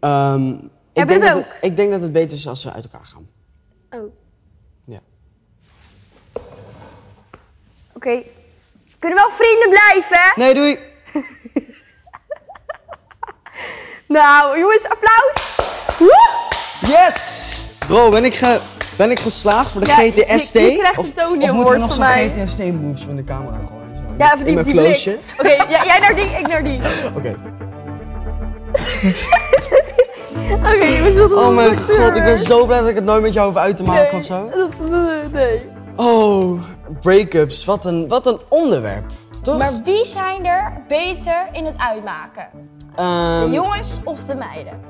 Ehm, 0.00 0.48
Heb 0.92 1.08
je 1.08 1.14
het 1.14 1.22
dat 1.22 1.36
ook? 1.36 1.44
het, 1.44 1.56
ik 1.60 1.76
denk 1.76 1.90
dat 1.90 2.02
het 2.02 2.12
beter 2.12 2.36
is 2.36 2.46
als 2.48 2.60
ze 2.60 2.72
uit 2.72 2.84
elkaar 2.84 3.06
gaan. 3.06 3.28
Oh. 3.90 4.12
Ja. 4.84 5.00
Oké. 7.92 8.22
Kunnen 8.98 9.18
we 9.18 9.24
wel 9.26 9.30
vrienden 9.30 9.68
blijven? 9.70 10.32
Nee, 10.34 10.54
doei! 10.54 10.78
Nou, 14.08 14.58
jongens, 14.58 14.84
applaus. 14.88 15.56
Woe! 15.98 16.50
Yes! 16.80 17.60
Bro, 17.92 18.10
ben 18.10 18.24
ik, 18.24 18.34
ge, 18.34 18.58
ben 18.96 19.10
ik 19.10 19.18
geslaagd 19.18 19.70
voor 19.70 19.80
de 19.80 19.86
Ja, 19.86 20.00
je- 20.00 20.10
GTST? 20.10 20.52
je- 20.52 20.60
je 20.60 20.76
krijgt 20.78 20.98
een 20.98 21.12
Tony 21.12 21.44
of 21.44 21.52
moeten 21.52 21.54
Award 21.54 21.70
we 21.70 21.76
nog 21.76 21.86
van 21.86 21.96
zo'n 21.96 22.04
mij. 22.04 22.32
GTST-moves 22.44 23.02
van 23.02 23.16
de 23.16 23.24
camera 23.24 23.56
gooien? 23.68 23.96
Zo. 23.96 24.02
Ja, 24.18 24.32
even 24.34 24.38
die, 24.44 24.56
In 24.58 24.74
mijn 24.74 24.92
die? 24.92 25.18
Oké, 25.38 25.48
ja, 25.68 25.84
jij 25.84 25.98
naar 25.98 26.14
die, 26.14 26.24
ik 26.24 26.46
naar 26.48 26.64
die. 26.64 26.78
Oké. 27.16 27.36
Oké, 30.74 30.84
jongens, 30.84 31.14
dat 31.14 31.30
is 31.30 31.36
Oh 31.36 31.54
mijn 31.54 31.76
god, 31.76 32.16
ik 32.16 32.24
ben 32.24 32.38
zo 32.38 32.66
blij 32.66 32.78
dat 32.80 32.88
ik 32.88 32.94
het 32.94 33.04
nooit 33.04 33.22
met 33.22 33.32
jou 33.32 33.46
hoef 33.46 33.56
uit 33.56 33.76
te 33.76 33.82
maken 33.82 34.08
Nee, 34.10 34.20
of 34.20 34.24
zo. 34.26 34.48
Dat, 34.54 34.90
nee, 34.90 35.28
nee. 35.32 35.68
Oh, 35.96 36.60
breakups. 37.00 37.64
Wat 37.64 37.84
een, 37.84 38.08
wat 38.08 38.26
een 38.26 38.38
onderwerp. 38.48 39.04
Toch? 39.42 39.58
Maar 39.58 39.72
wie 39.84 40.04
zijn 40.04 40.46
er 40.46 40.72
beter 40.88 41.48
in 41.52 41.64
het 41.64 41.74
uitmaken? 41.78 42.48
De 42.52 43.02
Ehm, 43.02 43.52
jongens 43.52 44.00
of 44.04 44.24
de 44.24 44.34
meiden? 44.34 44.80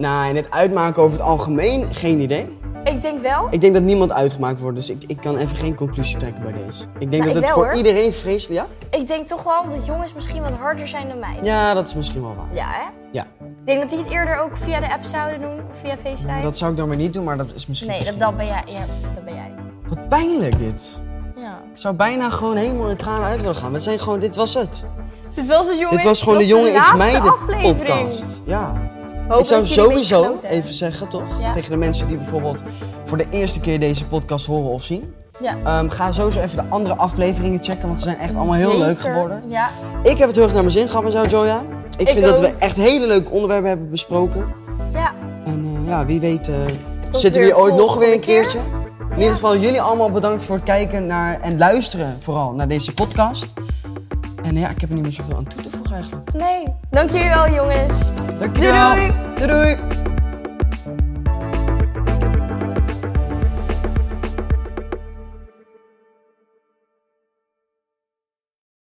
Nou, 0.00 0.28
in 0.28 0.36
het 0.36 0.50
uitmaken 0.50 1.02
over 1.02 1.18
het 1.18 1.26
algemeen, 1.26 1.94
geen 1.94 2.20
idee. 2.20 2.58
Ik 2.84 3.02
denk 3.02 3.22
wel. 3.22 3.46
Ik 3.50 3.60
denk 3.60 3.74
dat 3.74 3.82
niemand 3.82 4.12
uitgemaakt 4.12 4.60
wordt, 4.60 4.76
dus 4.76 4.90
ik, 4.90 5.04
ik 5.06 5.16
kan 5.20 5.36
even 5.36 5.56
geen 5.56 5.74
conclusie 5.74 6.16
trekken 6.16 6.42
bij 6.42 6.52
deze. 6.52 6.84
Ik 6.98 7.10
denk 7.10 7.10
Nou, 7.10 7.22
dat 7.22 7.30
ik 7.30 7.34
het 7.34 7.44
wel, 7.44 7.54
voor 7.54 7.64
hoor. 7.66 7.74
iedereen 7.74 8.12
vreselijk... 8.12 8.60
Ja? 8.90 8.98
Ik 8.98 9.06
denk 9.06 9.26
toch 9.26 9.42
wel 9.42 9.64
dat 9.76 9.86
jongens 9.86 10.12
misschien 10.14 10.42
wat 10.42 10.52
harder 10.60 10.88
zijn 10.88 11.08
dan 11.08 11.18
meiden. 11.18 11.44
Ja, 11.44 11.74
dat 11.74 11.86
is 11.86 11.94
misschien 11.94 12.22
wel 12.22 12.34
waar. 12.36 12.56
Ja, 12.56 12.66
hè? 12.70 12.86
Ja. 13.12 13.26
Ik 13.40 13.66
denk 13.66 13.80
dat 13.80 13.90
die 13.90 13.98
het 13.98 14.08
eerder 14.08 14.38
ook 14.38 14.56
via 14.56 14.80
de 14.80 14.92
app 14.92 15.04
zouden 15.04 15.40
doen, 15.40 15.58
of 15.70 15.78
via 15.82 15.96
FaceTime. 15.96 16.42
Dat 16.42 16.58
zou 16.58 16.70
ik 16.70 16.76
dan 16.76 16.88
maar 16.88 16.96
niet 16.96 17.12
doen, 17.12 17.24
maar 17.24 17.36
dat 17.36 17.52
is 17.54 17.66
misschien... 17.66 17.90
nee, 17.90 18.04
dat, 18.04 18.18
dat 18.18 18.36
ben 18.36 18.46
jij. 18.46 18.62
Ja, 18.66 18.80
dat 19.14 19.24
ben 19.24 19.34
jij. 19.34 19.50
Wat 19.88 20.08
pijnlijk 20.08 20.58
dit. 20.58 21.00
Ja. 21.36 21.58
Ik 21.72 21.76
zou 21.78 21.94
bijna 21.94 22.30
gewoon 22.30 22.56
helemaal 22.56 22.88
in 22.88 22.96
tranen 22.96 23.24
uit 23.24 23.40
willen 23.40 23.56
gaan. 23.56 23.72
We 23.72 23.80
zijn 23.80 23.98
gewoon, 23.98 24.18
dit 24.18 24.36
was 24.36 24.54
het. 24.54 24.84
Dit 25.34 25.48
was 25.48 25.66
het, 25.66 25.78
jongens. 25.78 25.96
dit 25.96 26.04
was 26.06 26.22
gewoon 26.22 26.38
de 26.38 26.46
Jonge 26.46 26.68
X 26.68 26.74
laatste 26.74 26.96
Meiden 26.96 27.22
aflevering. 27.32 27.76
podcast. 27.76 28.42
Ja. 28.44 28.72
Ik 29.38 29.44
zou 29.46 29.66
sowieso 29.66 30.36
even 30.42 30.74
zeggen, 30.74 31.08
toch? 31.08 31.40
Ja. 31.40 31.52
Tegen 31.52 31.70
de 31.70 31.76
mensen 31.76 32.08
die 32.08 32.16
bijvoorbeeld 32.16 32.62
voor 33.04 33.18
de 33.18 33.26
eerste 33.30 33.60
keer 33.60 33.80
deze 33.80 34.06
podcast 34.06 34.46
horen 34.46 34.70
of 34.70 34.82
zien. 34.82 35.14
Ja. 35.40 35.54
Ehm, 35.64 35.88
ga 35.88 36.12
sowieso 36.12 36.40
even 36.40 36.56
de 36.56 36.68
andere 36.68 36.96
afleveringen 36.96 37.62
checken, 37.62 37.86
want 37.86 37.98
ze 37.98 38.04
zijn 38.04 38.18
echt 38.18 38.34
allemaal 38.34 38.54
heel 38.54 38.78
leuk 38.78 39.00
geworden. 39.00 39.42
Ja. 39.48 39.68
Ik 40.02 40.18
heb 40.18 40.26
het 40.26 40.36
heel 40.36 40.44
erg 40.44 40.52
naar 40.54 40.62
mijn 40.62 40.74
zin 40.74 40.88
gehad 40.88 41.04
met 41.04 41.12
jou, 41.12 41.28
Joya. 41.28 41.62
Ik, 41.98 42.00
Ik 42.00 42.08
vind 42.08 42.24
dat 42.24 42.40
we 42.40 42.54
echt 42.58 42.76
hele 42.76 43.06
leuke 43.06 43.30
onderwerpen 43.30 43.68
hebben 43.68 43.90
besproken. 43.90 44.52
Ja. 44.92 45.12
En 45.44 45.64
eh, 45.82 45.88
ja, 45.88 46.04
wie 46.04 46.20
weet 46.20 46.48
eh, 46.48 46.54
zitten 47.10 47.40
we 47.40 47.46
hier 47.46 47.58
ooit 47.58 47.74
nog 47.74 47.96
weer 47.96 48.12
een 48.14 48.20
keer. 48.20 48.40
keertje. 48.40 48.58
In 49.10 49.18
ieder 49.18 49.34
geval 49.34 49.56
jullie 49.56 49.80
allemaal 49.80 50.10
bedankt 50.10 50.44
voor 50.44 50.54
het 50.54 50.64
kijken 50.64 51.06
naar 51.06 51.40
en 51.40 51.58
luisteren 51.58 52.16
vooral 52.20 52.52
naar 52.52 52.68
deze 52.68 52.94
podcast. 52.94 53.52
En 54.42 54.56
ja, 54.56 54.68
ik 54.68 54.80
heb 54.80 54.88
er 54.88 54.94
niet 54.94 55.04
meer 55.04 55.12
zoveel 55.12 55.36
aan 55.36 55.46
toe 55.46 55.62
te 55.62 55.70
voegen 55.70 55.94
eigenlijk. 55.94 56.32
Nee. 56.32 56.64
Dank 56.90 57.10
jullie 57.10 57.28
wel, 57.28 57.50
jongens. 57.50 57.98
Dankjewel. 58.40 58.94
Doei, 58.96 59.46
doei. 59.46 59.76
doei. 59.76 59.99